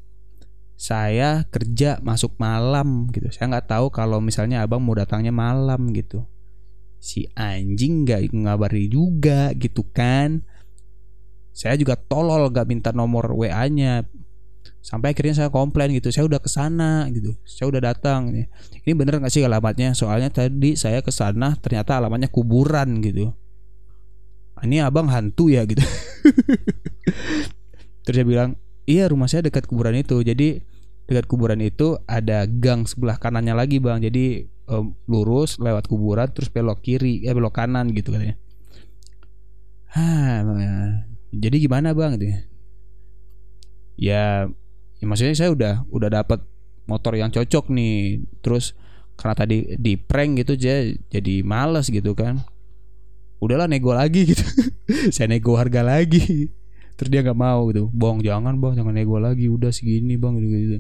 saya 0.78 1.42
kerja 1.50 1.98
masuk 2.06 2.38
malam 2.38 3.10
gitu. 3.10 3.26
Saya 3.34 3.50
nggak 3.50 3.68
tahu 3.74 3.90
kalau 3.90 4.22
misalnya 4.22 4.62
abang 4.62 4.78
mau 4.78 4.94
datangnya 4.94 5.34
malam 5.34 5.90
gitu. 5.90 6.22
Si 7.02 7.26
anjing 7.34 8.06
nggak 8.06 8.30
ngabari 8.30 8.86
juga 8.86 9.50
gitu 9.58 9.82
kan. 9.90 10.46
Saya 11.58 11.74
juga 11.74 11.98
tolol 11.98 12.54
gak 12.54 12.70
minta 12.70 12.94
nomor 12.94 13.34
WA 13.34 13.66
nya 13.74 14.06
sampai 14.86 15.18
akhirnya 15.18 15.34
saya 15.34 15.50
komplain 15.50 15.90
gitu. 15.98 16.14
Saya 16.14 16.30
udah 16.30 16.38
ke 16.38 16.46
sana 16.46 17.10
gitu. 17.10 17.34
Saya 17.42 17.74
udah 17.74 17.82
datang. 17.82 18.30
Ini 18.86 18.94
bener 18.94 19.18
nggak 19.18 19.34
sih 19.34 19.42
alamatnya? 19.42 19.98
Soalnya 19.98 20.30
tadi 20.30 20.78
saya 20.78 21.02
ke 21.02 21.10
sana 21.10 21.58
ternyata 21.58 21.98
alamatnya 21.98 22.30
kuburan 22.30 23.02
gitu. 23.02 23.34
Ini 24.62 24.86
abang 24.86 25.10
hantu 25.10 25.50
ya 25.50 25.66
gitu. 25.66 25.82
Terus 28.06 28.16
dia 28.22 28.28
bilang 28.30 28.54
Iya 28.88 29.12
rumah 29.12 29.28
saya 29.28 29.44
dekat 29.44 29.68
kuburan 29.68 30.00
itu 30.00 30.24
Jadi 30.24 30.64
dekat 31.12 31.28
kuburan 31.28 31.60
itu 31.60 32.00
ada 32.08 32.48
gang 32.48 32.88
sebelah 32.88 33.20
kanannya 33.20 33.52
lagi 33.52 33.84
bang 33.84 34.00
Jadi 34.00 34.48
um, 34.72 34.96
lurus 35.12 35.60
lewat 35.60 35.92
kuburan 35.92 36.32
terus 36.32 36.48
belok 36.48 36.80
kiri 36.80 37.20
ya 37.28 37.36
belok 37.36 37.60
kanan 37.60 37.92
gitu 37.92 38.16
katanya 38.16 38.40
Hah, 39.88 40.44
jadi 41.32 41.58
gimana 41.64 41.96
bang 41.96 42.20
gitu 42.20 42.28
ya? 42.28 42.40
Ya, 43.98 44.24
ya 45.00 45.06
maksudnya 45.08 45.34
saya 45.34 45.50
udah 45.56 45.74
udah 45.90 46.10
dapat 46.12 46.44
motor 46.86 47.16
yang 47.16 47.32
cocok 47.32 47.72
nih. 47.72 48.22
Terus 48.44 48.76
karena 49.18 49.34
tadi 49.34 49.74
di 49.80 49.98
prank 49.98 50.44
gitu 50.44 50.54
jadi 51.08 51.36
males 51.42 51.88
gitu 51.90 52.14
kan. 52.14 52.44
Udahlah 53.40 53.66
nego 53.66 53.96
lagi 53.96 54.28
gitu. 54.28 54.44
saya 55.16 55.32
nego 55.32 55.56
harga 55.56 55.82
lagi 55.82 56.52
terus 56.98 57.10
dia 57.14 57.22
nggak 57.22 57.38
mau 57.38 57.70
gitu. 57.70 57.88
Bong 57.94 58.26
jangan 58.26 58.58
bang 58.58 58.74
jangan 58.74 58.94
nego 58.94 59.22
lagi. 59.22 59.46
Udah 59.48 59.70
segini 59.70 60.18
bang 60.18 60.42
gitu 60.42 60.56
gitu. 60.58 60.78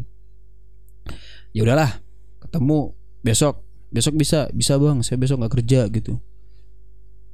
Ya 1.53 1.62
udahlah 1.63 2.01
ketemu 2.41 2.97
besok. 3.21 3.63
Besok 3.88 4.19
bisa 4.19 4.51
bisa 4.51 4.75
bang 4.75 4.99
saya 5.06 5.15
besok 5.21 5.39
nggak 5.39 5.53
kerja 5.62 5.88
gitu. 5.93 6.19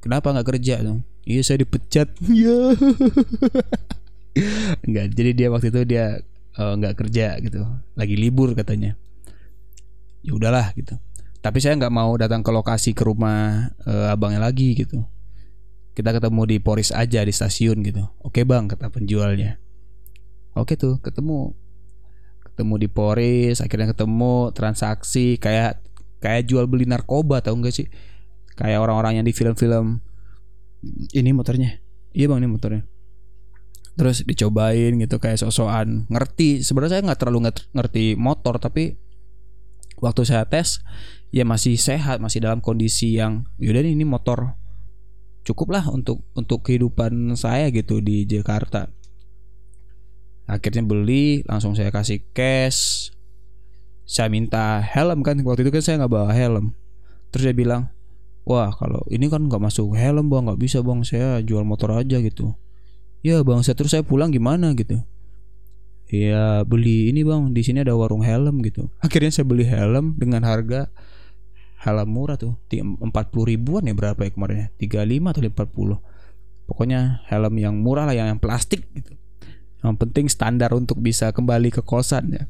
Kenapa 0.04 0.30
nggak 0.30 0.48
kerja 0.54 0.84
dong 0.84 1.02
iya 1.24 1.40
saya 1.40 1.64
dipecat. 1.64 2.12
Ya 4.34 4.74
nggak 4.82 5.14
jadi 5.14 5.30
dia 5.30 5.46
waktu 5.46 5.70
itu 5.70 5.86
dia 5.86 6.18
eh, 6.58 6.72
nggak 6.74 6.94
uh, 6.94 6.98
kerja 6.98 7.38
gitu. 7.38 7.62
Lagi 7.94 8.18
libur 8.18 8.50
katanya. 8.58 8.98
Ya 10.26 10.34
udahlah 10.34 10.74
gitu. 10.74 10.98
Tapi 11.38 11.62
saya 11.62 11.78
nggak 11.78 11.94
mau 11.94 12.10
datang 12.18 12.42
ke 12.42 12.50
lokasi 12.50 12.98
ke 12.98 13.06
rumah 13.06 13.70
uh, 13.86 14.10
abangnya 14.10 14.42
lagi 14.42 14.74
gitu 14.74 15.06
kita 15.94 16.10
ketemu 16.10 16.42
di 16.50 16.56
Poris 16.58 16.90
aja 16.90 17.22
di 17.22 17.30
stasiun 17.30 17.80
gitu. 17.86 18.02
Oke 18.26 18.42
bang 18.42 18.66
kata 18.66 18.90
penjualnya. 18.90 19.62
Oke 20.58 20.74
tuh 20.74 20.98
ketemu. 20.98 21.54
Ketemu 22.42 22.74
di 22.82 22.88
Poris 22.90 23.62
akhirnya 23.62 23.94
ketemu 23.94 24.50
transaksi 24.50 25.38
kayak 25.38 25.82
kayak 26.18 26.50
jual 26.50 26.66
beli 26.66 26.86
narkoba 26.86 27.42
tau 27.42 27.54
gak 27.62 27.74
sih? 27.74 27.86
Kayak 28.58 28.82
orang-orang 28.82 29.22
yang 29.22 29.26
di 29.26 29.34
film-film. 29.34 30.02
Ini 31.14 31.30
motornya? 31.30 31.78
Iya 32.10 32.26
bang 32.30 32.42
ini 32.42 32.50
motornya. 32.50 32.82
Terus 33.94 34.26
dicobain 34.26 34.98
gitu 34.98 35.22
kayak 35.22 35.38
sosokan. 35.38 36.10
Ngerti 36.10 36.66
sebenarnya 36.66 36.98
saya 36.98 37.02
nggak 37.06 37.20
terlalu 37.22 37.50
ngerti 37.70 38.18
motor 38.18 38.58
tapi 38.58 38.98
waktu 40.02 40.26
saya 40.26 40.42
tes 40.50 40.82
ya 41.30 41.46
masih 41.46 41.78
sehat 41.78 42.18
masih 42.18 42.42
dalam 42.42 42.58
kondisi 42.58 43.14
yang 43.14 43.46
yaudah 43.62 43.82
nih 43.82 43.94
ini 43.94 44.06
motor 44.06 44.58
cukup 45.44 45.76
lah 45.76 45.84
untuk 45.92 46.24
untuk 46.32 46.64
kehidupan 46.64 47.36
saya 47.36 47.68
gitu 47.68 48.00
di 48.00 48.24
Jakarta. 48.24 48.88
Akhirnya 50.44 50.84
beli 50.84 51.44
langsung 51.44 51.76
saya 51.76 51.92
kasih 51.92 52.24
cash. 52.32 53.12
Saya 54.04 54.28
minta 54.28 54.80
helm 54.84 55.24
kan 55.24 55.40
waktu 55.40 55.64
itu 55.64 55.72
kan 55.72 55.84
saya 55.84 55.94
nggak 56.04 56.12
bawa 56.12 56.32
helm. 56.32 56.76
Terus 57.32 57.48
dia 57.48 57.56
bilang 57.56 57.88
wah 58.44 58.68
kalau 58.76 59.00
ini 59.08 59.28
kan 59.32 59.48
nggak 59.48 59.60
masuk 59.60 59.96
helm 59.96 60.28
bang. 60.28 60.48
Nggak 60.48 60.60
bisa 60.60 60.84
bang. 60.84 61.00
Saya 61.04 61.40
jual 61.40 61.64
motor 61.64 61.96
aja 61.96 62.20
gitu. 62.20 62.56
Ya 63.24 63.40
bang. 63.40 63.64
Saya 63.64 63.76
terus 63.76 63.92
saya 63.92 64.04
pulang 64.04 64.32
gimana? 64.32 64.72
gitu. 64.76 65.00
Ya 66.12 66.60
beli 66.68 67.08
ini 67.08 67.24
bang. 67.24 67.56
Di 67.56 67.64
sini 67.64 67.80
ada 67.80 67.96
warung 67.96 68.20
helm 68.20 68.60
gitu. 68.60 68.92
Akhirnya 69.00 69.32
saya 69.32 69.48
beli 69.48 69.64
helm 69.64 70.16
dengan 70.20 70.44
harga 70.44 70.92
helm 71.84 72.08
murah 72.08 72.40
tuh. 72.40 72.56
Empat 73.04 73.28
puluh 73.28 73.52
ribuan 73.52 73.84
ya 73.84 73.92
berapa 73.92 74.16
ya 74.16 74.32
kemarin 74.32 74.56
ya? 74.56 74.68
tiga 74.80 75.00
lima 75.04 75.36
atau 75.36 75.44
empat 75.44 75.68
puluh. 75.68 76.00
Pokoknya 76.64 77.20
helm 77.28 77.60
yang 77.60 77.76
murah 77.76 78.08
lah 78.08 78.16
yang, 78.16 78.32
yang 78.32 78.40
plastik 78.40 78.88
gitu. 78.96 79.12
Yang 79.84 79.94
penting 80.00 80.26
standar 80.32 80.72
untuk 80.72 80.96
bisa 81.04 81.28
kembali 81.28 81.68
ke 81.68 81.84
kosan 81.84 82.32
ya. 82.32 82.44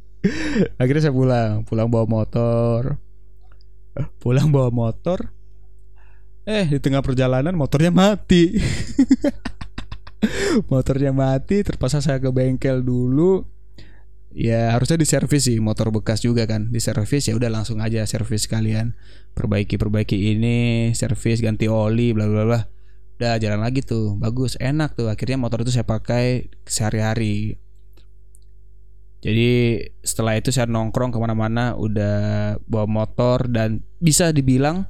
Akhirnya 0.80 1.08
saya 1.08 1.14
pulang. 1.14 1.68
Pulang 1.68 1.92
bawa 1.92 2.08
motor. 2.08 2.96
Pulang 4.16 4.48
bawa 4.48 4.72
motor? 4.72 5.28
Eh 6.48 6.64
di 6.64 6.80
tengah 6.80 7.04
perjalanan 7.04 7.52
motornya 7.52 7.92
mati. 7.92 8.56
Motornya 10.72 11.16
mati 11.16 11.64
terpaksa 11.64 12.04
saya 12.04 12.20
ke 12.20 12.28
bengkel 12.28 12.84
dulu 12.84 13.40
ya 14.30 14.74
harusnya 14.74 14.96
diservis 14.96 15.46
sih 15.50 15.58
motor 15.58 15.90
bekas 15.94 16.22
juga 16.22 16.46
kan. 16.46 16.70
Diservis 16.70 17.26
ya 17.26 17.34
udah 17.34 17.50
langsung 17.50 17.82
aja 17.82 18.06
servis 18.06 18.46
kalian 18.46 18.94
perbaiki 19.34 19.78
perbaiki 19.78 20.34
ini 20.34 20.90
servis 20.94 21.42
ganti 21.42 21.66
oli 21.70 22.14
bla 22.14 22.26
bla 22.26 22.42
bla. 22.46 22.60
Udah 23.20 23.36
jalan 23.36 23.60
lagi 23.60 23.84
tuh. 23.84 24.16
Bagus 24.16 24.56
enak 24.56 24.96
tuh. 24.96 25.12
Akhirnya 25.12 25.36
motor 25.36 25.60
itu 25.60 25.74
saya 25.74 25.84
pakai 25.84 26.48
sehari-hari. 26.64 27.60
Jadi 29.20 29.76
setelah 30.00 30.40
itu 30.40 30.48
saya 30.48 30.64
nongkrong 30.64 31.12
ke 31.12 31.18
mana-mana 31.20 31.76
udah 31.76 32.56
bawa 32.64 32.88
motor 32.88 33.44
dan 33.52 33.84
bisa 34.00 34.32
dibilang 34.32 34.88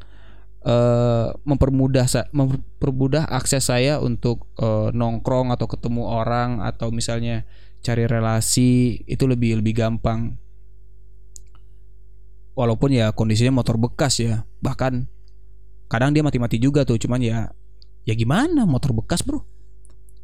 uh, 0.63 1.35
mempermudah 1.43 2.07
mempermudah 2.31 3.27
akses 3.27 3.67
saya 3.67 3.99
untuk 3.99 4.47
uh, 4.63 4.95
nongkrong 4.95 5.51
atau 5.51 5.67
ketemu 5.67 6.07
orang 6.07 6.63
atau 6.63 6.95
misalnya 6.95 7.43
cari 7.81 8.05
relasi 8.05 9.01
itu 9.09 9.25
lebih 9.25 9.61
lebih 9.65 9.77
gampang. 9.77 10.37
Walaupun 12.53 12.93
ya 12.93 13.13
kondisinya 13.17 13.65
motor 13.65 13.81
bekas 13.81 14.21
ya 14.21 14.45
bahkan 14.61 15.09
kadang 15.89 16.13
dia 16.13 16.21
mati-mati 16.21 16.61
juga 16.61 16.85
tuh 16.85 17.01
cuman 17.01 17.19
ya 17.25 17.49
ya 18.05 18.15
gimana 18.15 18.69
motor 18.69 18.93
bekas 18.93 19.25
bro? 19.25 19.43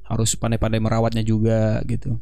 Harus 0.07 0.37
pandai-pandai 0.39 0.79
merawatnya 0.79 1.25
juga 1.25 1.81
gitu. 1.89 2.21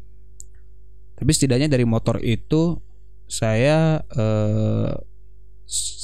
Tapi 1.15 1.31
setidaknya 1.31 1.71
dari 1.71 1.85
motor 1.87 2.19
itu 2.23 2.79
saya 3.25 4.01
eh, 4.13 4.93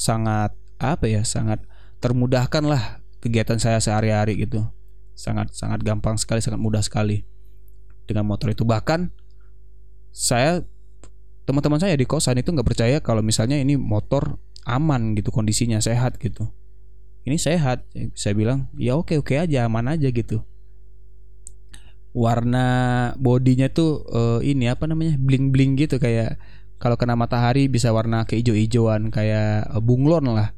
sangat 0.02 0.54
apa 0.82 1.06
ya 1.06 1.22
sangat 1.22 1.62
termudahkan 2.02 2.66
lah 2.66 3.02
kegiatan 3.22 3.56
saya 3.56 3.78
sehari-hari 3.78 4.44
gitu. 4.44 4.66
Sangat 5.14 5.54
sangat 5.54 5.80
gampang 5.86 6.18
sekali 6.18 6.42
sangat 6.42 6.60
mudah 6.60 6.82
sekali 6.82 7.24
dengan 8.04 8.26
motor 8.26 8.50
itu. 8.50 8.66
Bahkan 8.66 9.21
saya 10.12 10.60
teman-teman 11.48 11.80
saya 11.80 11.96
di 11.96 12.06
kosan 12.06 12.38
itu 12.38 12.52
nggak 12.52 12.68
percaya 12.68 12.96
kalau 13.00 13.24
misalnya 13.24 13.58
ini 13.58 13.74
motor 13.74 14.38
aman 14.68 15.18
gitu 15.18 15.34
kondisinya 15.34 15.82
sehat 15.82 16.20
gitu. 16.22 16.52
Ini 17.26 17.38
sehat 17.38 17.88
saya 18.14 18.36
bilang 18.36 18.70
ya 18.78 18.94
oke 18.94 19.18
oke 19.18 19.34
aja 19.34 19.66
aman 19.66 19.90
aja 19.90 20.12
gitu. 20.12 20.44
Warna 22.12 22.66
bodinya 23.16 23.72
tuh 23.72 24.04
uh, 24.12 24.40
ini 24.44 24.68
apa 24.68 24.84
namanya 24.84 25.16
bling 25.16 25.50
bling 25.50 25.80
gitu 25.80 25.96
kayak 25.96 26.36
kalau 26.76 27.00
kena 27.00 27.16
matahari 27.16 27.72
bisa 27.72 27.88
warna 27.90 28.28
keijo-ijoan 28.28 29.08
kayak 29.08 29.66
uh, 29.72 29.80
bunglon 29.82 30.28
lah. 30.30 30.52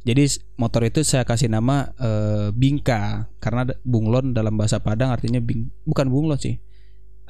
Jadi 0.00 0.28
motor 0.56 0.84
itu 0.88 1.04
saya 1.04 1.28
kasih 1.28 1.52
nama 1.52 1.92
uh, 2.00 2.52
bingka 2.56 3.28
karena 3.36 3.68
bunglon 3.84 4.32
dalam 4.32 4.56
bahasa 4.56 4.80
Padang 4.80 5.12
artinya 5.12 5.40
bing 5.40 5.68
bukan 5.84 6.08
bunglon 6.08 6.40
sih 6.40 6.56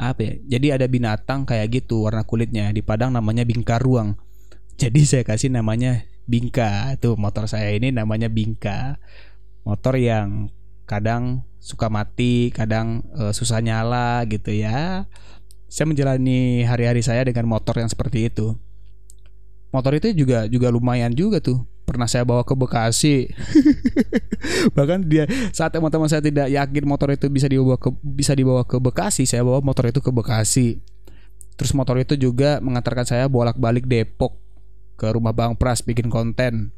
apa 0.01 0.21
ya? 0.25 0.35
Jadi 0.57 0.67
ada 0.73 0.87
binatang 0.89 1.45
kayak 1.45 1.85
gitu 1.85 2.09
warna 2.09 2.25
kulitnya. 2.25 2.73
Di 2.73 2.81
Padang 2.81 3.13
namanya 3.13 3.45
bingka 3.45 3.77
ruang. 3.77 4.17
Jadi 4.81 5.05
saya 5.05 5.23
kasih 5.29 5.53
namanya 5.53 6.09
bingka. 6.25 6.97
Tuh 6.97 7.21
motor 7.21 7.45
saya 7.45 7.77
ini 7.77 7.93
namanya 7.93 8.33
bingka. 8.33 8.97
Motor 9.69 10.01
yang 10.01 10.49
kadang 10.89 11.45
suka 11.61 11.93
mati 11.93 12.49
kadang 12.51 13.05
uh, 13.13 13.37
susah 13.37 13.61
nyala 13.61 14.25
gitu 14.25 14.57
ya. 14.57 15.05
Saya 15.69 15.87
menjalani 15.87 16.65
hari-hari 16.65 17.05
saya 17.05 17.23
dengan 17.29 17.47
motor 17.47 17.77
yang 17.77 17.93
seperti 17.93 18.33
itu. 18.33 18.57
Motor 19.71 20.01
itu 20.01 20.11
juga 20.17 20.49
juga 20.51 20.73
lumayan 20.73 21.15
juga 21.15 21.39
tuh 21.39 21.63
pernah 21.91 22.07
saya 22.07 22.23
bawa 22.23 22.47
ke 22.47 22.55
Bekasi. 22.55 23.27
Bahkan 24.79 25.11
dia 25.11 25.27
saat 25.51 25.75
teman-teman 25.75 26.07
saya 26.07 26.23
tidak 26.23 26.47
yakin 26.47 26.85
motor 26.87 27.11
itu 27.11 27.27
bisa 27.27 27.51
dibawa 27.51 27.75
ke 27.75 27.91
bisa 27.99 28.31
dibawa 28.39 28.63
ke 28.63 28.79
Bekasi 28.79 29.27
saya 29.27 29.43
bawa 29.43 29.59
motor 29.59 29.91
itu 29.91 29.99
ke 29.99 30.15
Bekasi. 30.15 30.79
Terus 31.59 31.75
motor 31.75 31.99
itu 31.99 32.15
juga 32.15 32.63
mengantarkan 32.63 33.03
saya 33.03 33.27
bolak-balik 33.27 33.91
Depok 33.91 34.39
ke 34.95 35.11
rumah 35.11 35.35
Bang 35.35 35.59
Pras 35.59 35.83
bikin 35.83 36.07
konten. 36.07 36.71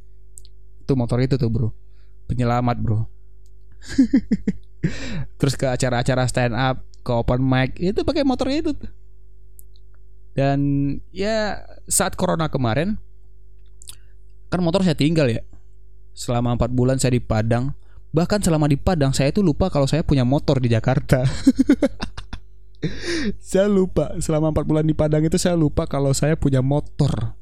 Itu 0.81 0.97
motor 0.97 1.21
itu 1.21 1.37
tuh 1.37 1.53
bro. 1.53 1.69
Penyelamat 2.33 2.81
bro. 2.81 3.05
Terus 5.39 5.55
ke 5.61 5.69
acara-acara 5.69 6.25
stand 6.25 6.57
up 6.57 6.83
ke 7.03 7.13
open 7.13 7.45
mic 7.45 7.77
itu 7.77 8.01
pakai 8.03 8.25
motor 8.25 8.49
itu. 8.49 8.73
Dan 10.33 10.59
ya 11.13 11.61
saat 11.85 12.17
corona 12.17 12.49
kemarin 12.49 12.97
kan 14.53 14.61
motor 14.61 14.85
saya 14.85 14.93
tinggal 14.93 15.33
ya. 15.33 15.41
Selama 16.13 16.53
empat 16.53 16.69
bulan 16.69 17.01
saya 17.01 17.17
di 17.17 17.25
Padang. 17.25 17.73
Bahkan 18.13 18.45
selama 18.45 18.69
di 18.69 18.77
Padang 18.77 19.17
saya 19.17 19.33
itu 19.33 19.41
lupa 19.41 19.73
kalau 19.73 19.89
saya 19.89 20.05
punya 20.05 20.29
motor 20.29 20.61
di 20.61 20.69
Jakarta. 20.69 21.25
Saya 23.39 23.71
lupa. 23.71 24.11
Selama 24.19 24.51
empat 24.51 24.67
bulan 24.67 24.83
di 24.83 24.91
Padang 24.91 25.23
itu 25.23 25.39
saya 25.39 25.55
lupa 25.55 25.87
kalau 25.87 26.11
saya 26.11 26.35
punya 26.35 26.59
motor. 26.67 27.39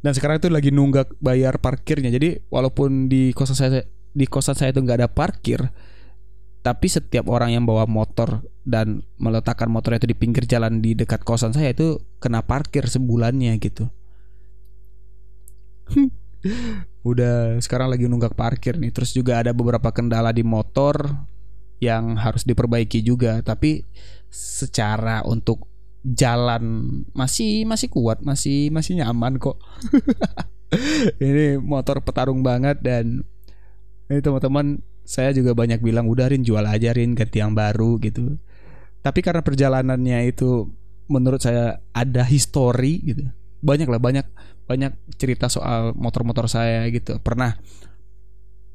Dan 0.00 0.16
sekarang 0.16 0.40
itu 0.40 0.48
lagi 0.48 0.72
nunggak 0.72 1.20
bayar 1.20 1.60
parkirnya. 1.60 2.08
Jadi 2.08 2.48
walaupun 2.48 3.12
di 3.12 3.36
kosan 3.36 3.52
saya 3.52 3.84
di 4.16 4.24
kosan 4.24 4.56
saya 4.56 4.72
itu 4.72 4.80
nggak 4.80 5.04
ada 5.04 5.10
parkir 5.12 5.60
tapi 6.60 6.92
setiap 6.92 7.24
orang 7.32 7.56
yang 7.56 7.64
bawa 7.64 7.88
motor 7.88 8.44
dan 8.68 9.00
meletakkan 9.16 9.72
motor 9.72 9.96
itu 9.96 10.04
di 10.04 10.16
pinggir 10.16 10.44
jalan 10.44 10.84
di 10.84 10.92
dekat 10.92 11.24
kosan 11.24 11.56
saya 11.56 11.72
itu 11.72 12.04
kena 12.20 12.44
parkir 12.44 12.84
sebulannya 12.84 13.56
gitu 13.56 13.88
udah 17.10 17.58
sekarang 17.60 17.92
lagi 17.92 18.06
nunggak 18.06 18.36
parkir 18.36 18.76
nih. 18.76 18.92
Terus 18.94 19.14
juga 19.14 19.40
ada 19.40 19.52
beberapa 19.54 19.90
kendala 19.90 20.30
di 20.34 20.44
motor 20.44 21.06
yang 21.80 22.16
harus 22.18 22.44
diperbaiki 22.44 23.00
juga. 23.04 23.40
Tapi 23.40 23.84
secara 24.30 25.24
untuk 25.26 25.66
jalan 26.00 26.64
masih 27.12 27.68
masih 27.68 27.92
kuat 27.92 28.24
masih 28.24 28.72
masih 28.72 29.04
nyaman 29.04 29.36
kok. 29.36 29.60
Ini 31.18 31.58
motor 31.58 32.00
petarung 32.06 32.46
banget 32.46 32.78
dan 32.78 33.26
ini 34.06 34.22
teman-teman 34.22 34.78
saya 35.02 35.34
juga 35.34 35.50
banyak 35.50 35.82
bilang 35.82 36.06
udah 36.06 36.30
Rin 36.30 36.46
jual 36.46 36.62
aja 36.62 36.94
Rin 36.94 37.18
ganti 37.18 37.42
yang 37.42 37.58
baru 37.58 37.98
gitu. 37.98 38.38
Tapi 39.02 39.18
karena 39.18 39.42
perjalanannya 39.42 40.30
itu 40.30 40.70
menurut 41.10 41.42
saya 41.42 41.82
ada 41.90 42.22
histori 42.22 43.02
gitu 43.02 43.26
banyak 43.60 43.88
lah 43.88 44.00
banyak 44.00 44.26
banyak 44.64 44.92
cerita 45.20 45.52
soal 45.52 45.92
motor-motor 45.96 46.48
saya 46.48 46.88
gitu. 46.88 47.20
Pernah 47.20 47.56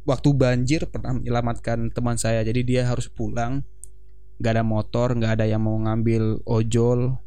waktu 0.06 0.30
banjir 0.38 0.86
pernah 0.90 1.18
menyelamatkan 1.18 1.90
teman 1.90 2.18
saya 2.18 2.46
jadi 2.46 2.62
dia 2.62 2.82
harus 2.86 3.10
pulang. 3.10 3.66
Nggak 4.38 4.52
ada 4.60 4.64
motor 4.66 5.08
nggak 5.18 5.42
ada 5.42 5.46
yang 5.50 5.66
mau 5.66 5.78
ngambil 5.82 6.46
ojol. 6.46 7.18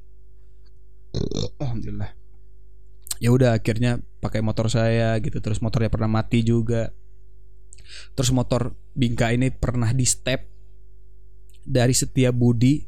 Alhamdulillah. 1.59 2.15
Ya 3.19 3.35
udah 3.35 3.59
akhirnya 3.59 3.99
pakai 4.23 4.43
motor 4.43 4.71
saya 4.71 5.19
gitu 5.19 5.43
terus 5.43 5.59
motornya 5.59 5.91
pernah 5.91 6.07
mati 6.07 6.47
juga. 6.47 6.95
Terus 8.15 8.31
motor 8.31 8.77
bingka 8.95 9.33
ini 9.33 9.51
pernah 9.51 9.91
di 9.97 10.05
step 10.05 10.45
dari 11.65 11.97
setiap 11.97 12.37
Budi 12.37 12.85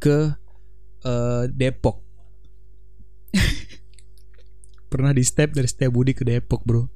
ke 0.00 0.32
uh, 1.04 1.44
Depok 1.48 2.00
pernah 4.90 5.14
di 5.14 5.22
step 5.22 5.54
dari 5.54 5.70
Budi 5.86 6.12
ke 6.12 6.26
Depok 6.26 6.66
bro. 6.66 6.90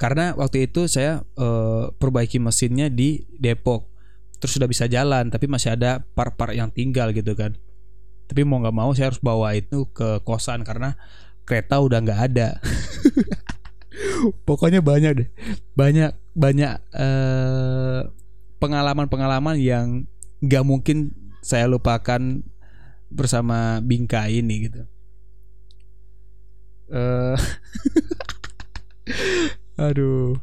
Karena 0.00 0.32
waktu 0.32 0.70
itu 0.70 0.88
saya 0.88 1.20
uh, 1.36 1.92
perbaiki 1.92 2.40
mesinnya 2.40 2.88
di 2.88 3.26
Depok. 3.36 3.90
Terus 4.40 4.56
sudah 4.56 4.70
bisa 4.70 4.88
jalan 4.88 5.28
tapi 5.28 5.50
masih 5.50 5.76
ada 5.76 6.00
part-part 6.16 6.56
yang 6.56 6.72
tinggal 6.72 7.12
gitu 7.12 7.36
kan. 7.36 7.52
Tapi 8.30 8.46
mau 8.46 8.62
nggak 8.62 8.72
mau 8.72 8.94
saya 8.96 9.12
harus 9.12 9.20
bawa 9.20 9.52
itu 9.52 9.90
ke 9.92 10.22
kosan 10.24 10.64
karena 10.64 10.96
kereta 11.44 11.82
udah 11.82 12.00
nggak 12.00 12.20
ada. 12.32 12.48
Pokoknya 14.48 14.80
banyak 14.80 15.12
deh. 15.20 15.28
Banyak 15.76 16.16
banyak 16.32 16.72
pengalaman 16.94 18.08
pengalaman-pengalaman 18.62 19.56
yang 19.60 19.86
nggak 20.40 20.64
mungkin 20.64 21.12
saya 21.44 21.68
lupakan 21.68 22.40
bersama 23.10 23.82
Bingka 23.84 24.30
ini 24.30 24.70
gitu 24.70 24.86
uh, 26.90 27.38
aduh. 29.90 30.38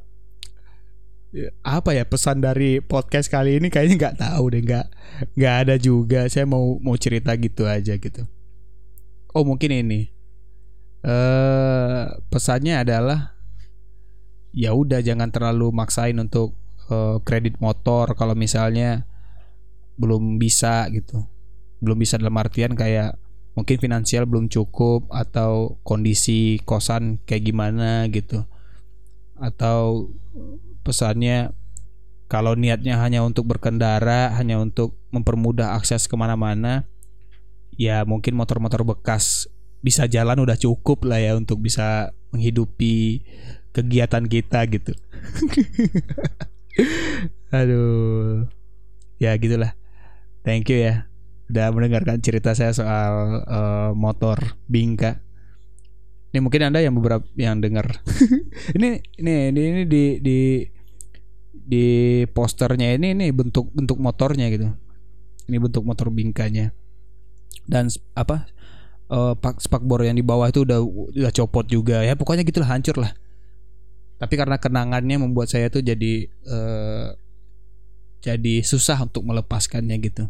Ya, 1.36 1.52
apa 1.62 1.92
ya 1.92 2.08
pesan 2.08 2.40
dari 2.40 2.80
podcast 2.80 3.28
kali 3.28 3.60
ini? 3.60 3.68
Kayaknya 3.68 3.96
nggak 4.00 4.18
tahu 4.18 4.44
deh 4.56 4.64
nggak 4.64 4.88
nggak 5.36 5.56
ada 5.68 5.76
juga. 5.76 6.26
Saya 6.32 6.48
mau 6.48 6.80
mau 6.80 6.96
cerita 6.96 7.36
gitu 7.36 7.68
aja 7.68 7.94
gitu. 8.00 8.24
Oh 9.36 9.44
mungkin 9.44 9.76
ini. 9.76 10.10
Uh, 11.06 12.10
pesannya 12.34 12.82
adalah 12.82 13.38
ya 14.52 14.74
udah 14.74 15.00
jangan 15.06 15.30
terlalu 15.30 15.70
maksain 15.70 16.18
untuk 16.18 16.58
uh, 16.90 17.22
kredit 17.22 17.62
motor 17.62 18.18
kalau 18.18 18.34
misalnya 18.34 19.06
belum 20.00 20.40
bisa 20.42 20.88
gitu. 20.96 21.28
Belum 21.84 22.00
bisa 22.00 22.18
dalam 22.18 22.34
artian 22.40 22.74
kayak 22.74 23.20
mungkin 23.58 23.82
finansial 23.82 24.30
belum 24.30 24.54
cukup 24.54 25.10
atau 25.10 25.82
kondisi 25.82 26.62
kosan 26.62 27.18
kayak 27.26 27.50
gimana 27.50 28.06
gitu. 28.14 28.46
Atau 29.34 30.14
pesannya 30.86 31.58
kalau 32.30 32.54
niatnya 32.54 33.02
hanya 33.02 33.26
untuk 33.26 33.50
berkendara 33.50 34.38
hanya 34.38 34.62
untuk 34.62 34.94
mempermudah 35.10 35.74
akses 35.74 36.06
ke 36.06 36.14
mana-mana 36.14 36.86
ya 37.74 38.06
mungkin 38.06 38.38
motor-motor 38.38 38.86
bekas 38.86 39.50
bisa 39.82 40.06
jalan 40.06 40.38
udah 40.38 40.58
cukup 40.60 41.10
lah 41.10 41.18
ya 41.18 41.34
untuk 41.34 41.58
bisa 41.58 42.14
menghidupi 42.30 43.26
kegiatan 43.74 44.26
kita 44.30 44.70
gitu. 44.70 44.94
Aduh. 47.58 48.46
Ya 49.18 49.34
gitulah. 49.34 49.74
Thank 50.46 50.70
you 50.70 50.78
ya 50.78 51.07
udah 51.48 51.68
mendengarkan 51.72 52.20
cerita 52.20 52.52
saya 52.52 52.76
soal 52.76 53.44
uh, 53.48 53.92
motor 53.96 54.60
Bingka. 54.68 55.24
Ini 56.36 56.44
mungkin 56.44 56.68
anda 56.68 56.84
yang 56.84 56.96
beberapa 57.00 57.24
yang 57.40 57.64
dengar. 57.64 58.04
ini, 58.76 59.00
ini 59.16 59.34
ini 59.56 59.62
ini 59.64 59.84
di 59.88 60.04
di 60.20 60.40
di 61.56 61.86
posternya 62.28 62.96
ini 63.00 63.16
ini 63.16 63.32
bentuk 63.32 63.72
bentuk 63.72 63.96
motornya 63.96 64.52
gitu. 64.52 64.68
Ini 65.48 65.58
bentuk 65.64 65.88
motor 65.88 66.12
Bingkanya. 66.12 66.76
Dan 67.64 67.88
apa 68.16 68.48
uh, 69.08 69.36
pak 69.40 69.64
spakbor 69.64 70.04
yang 70.04 70.20
di 70.20 70.24
bawah 70.24 70.52
itu 70.52 70.68
udah 70.68 70.84
udah 70.84 71.32
copot 71.32 71.68
juga 71.68 72.04
ya 72.04 72.20
pokoknya 72.20 72.44
gitulah 72.44 72.68
hancur 72.76 73.00
lah. 73.00 73.16
Tapi 74.20 74.34
karena 74.36 74.60
kenangannya 74.60 75.16
membuat 75.16 75.48
saya 75.48 75.72
tuh 75.72 75.80
jadi 75.80 76.28
uh, 76.50 77.16
jadi 78.20 78.66
susah 78.68 79.00
untuk 79.08 79.24
melepaskannya 79.24 79.96
gitu 80.04 80.28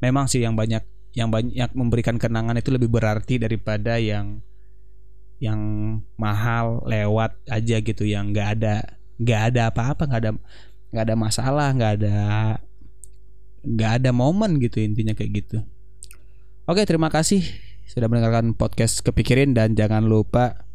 memang 0.00 0.28
sih 0.28 0.44
yang 0.44 0.54
banyak 0.54 0.84
yang 1.16 1.32
banyak 1.32 1.70
memberikan 1.72 2.20
kenangan 2.20 2.60
itu 2.60 2.68
lebih 2.68 2.92
berarti 2.92 3.40
daripada 3.40 3.96
yang 3.96 4.44
yang 5.40 5.60
mahal 6.16 6.84
lewat 6.84 7.36
aja 7.48 7.80
gitu 7.80 8.04
yang 8.04 8.32
nggak 8.32 8.60
ada 8.60 8.96
nggak 9.16 9.40
ada 9.52 9.62
apa-apa 9.72 10.02
nggak 10.08 10.20
ada 10.24 10.32
nggak 10.92 11.04
ada 11.08 11.16
masalah 11.16 11.68
nggak 11.72 11.92
ada 12.00 12.16
nggak 13.66 13.92
ada 14.00 14.10
momen 14.12 14.60
gitu 14.60 14.80
intinya 14.80 15.12
kayak 15.16 15.44
gitu. 15.44 15.58
Oke 16.68 16.84
terima 16.84 17.08
kasih 17.08 17.42
sudah 17.86 18.10
mendengarkan 18.10 18.52
podcast 18.52 19.00
kepikirin 19.00 19.54
dan 19.54 19.72
jangan 19.78 20.04
lupa 20.04 20.66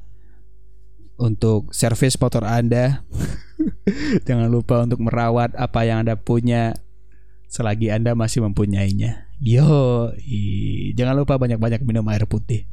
untuk 1.21 1.69
servis 1.69 2.17
motor 2.17 2.41
anda. 2.41 3.05
Jangan 4.27 4.49
lupa 4.49 4.81
untuk 4.81 5.05
merawat 5.05 5.53
apa 5.53 5.85
yang 5.85 6.01
anda 6.01 6.17
punya 6.17 6.73
selagi 7.51 7.91
Anda 7.91 8.15
masih 8.15 8.47
mempunyainya. 8.47 9.27
Yo, 9.43 10.07
jangan 10.95 11.19
lupa 11.19 11.35
banyak-banyak 11.35 11.83
minum 11.83 12.07
air 12.07 12.23
putih. 12.23 12.63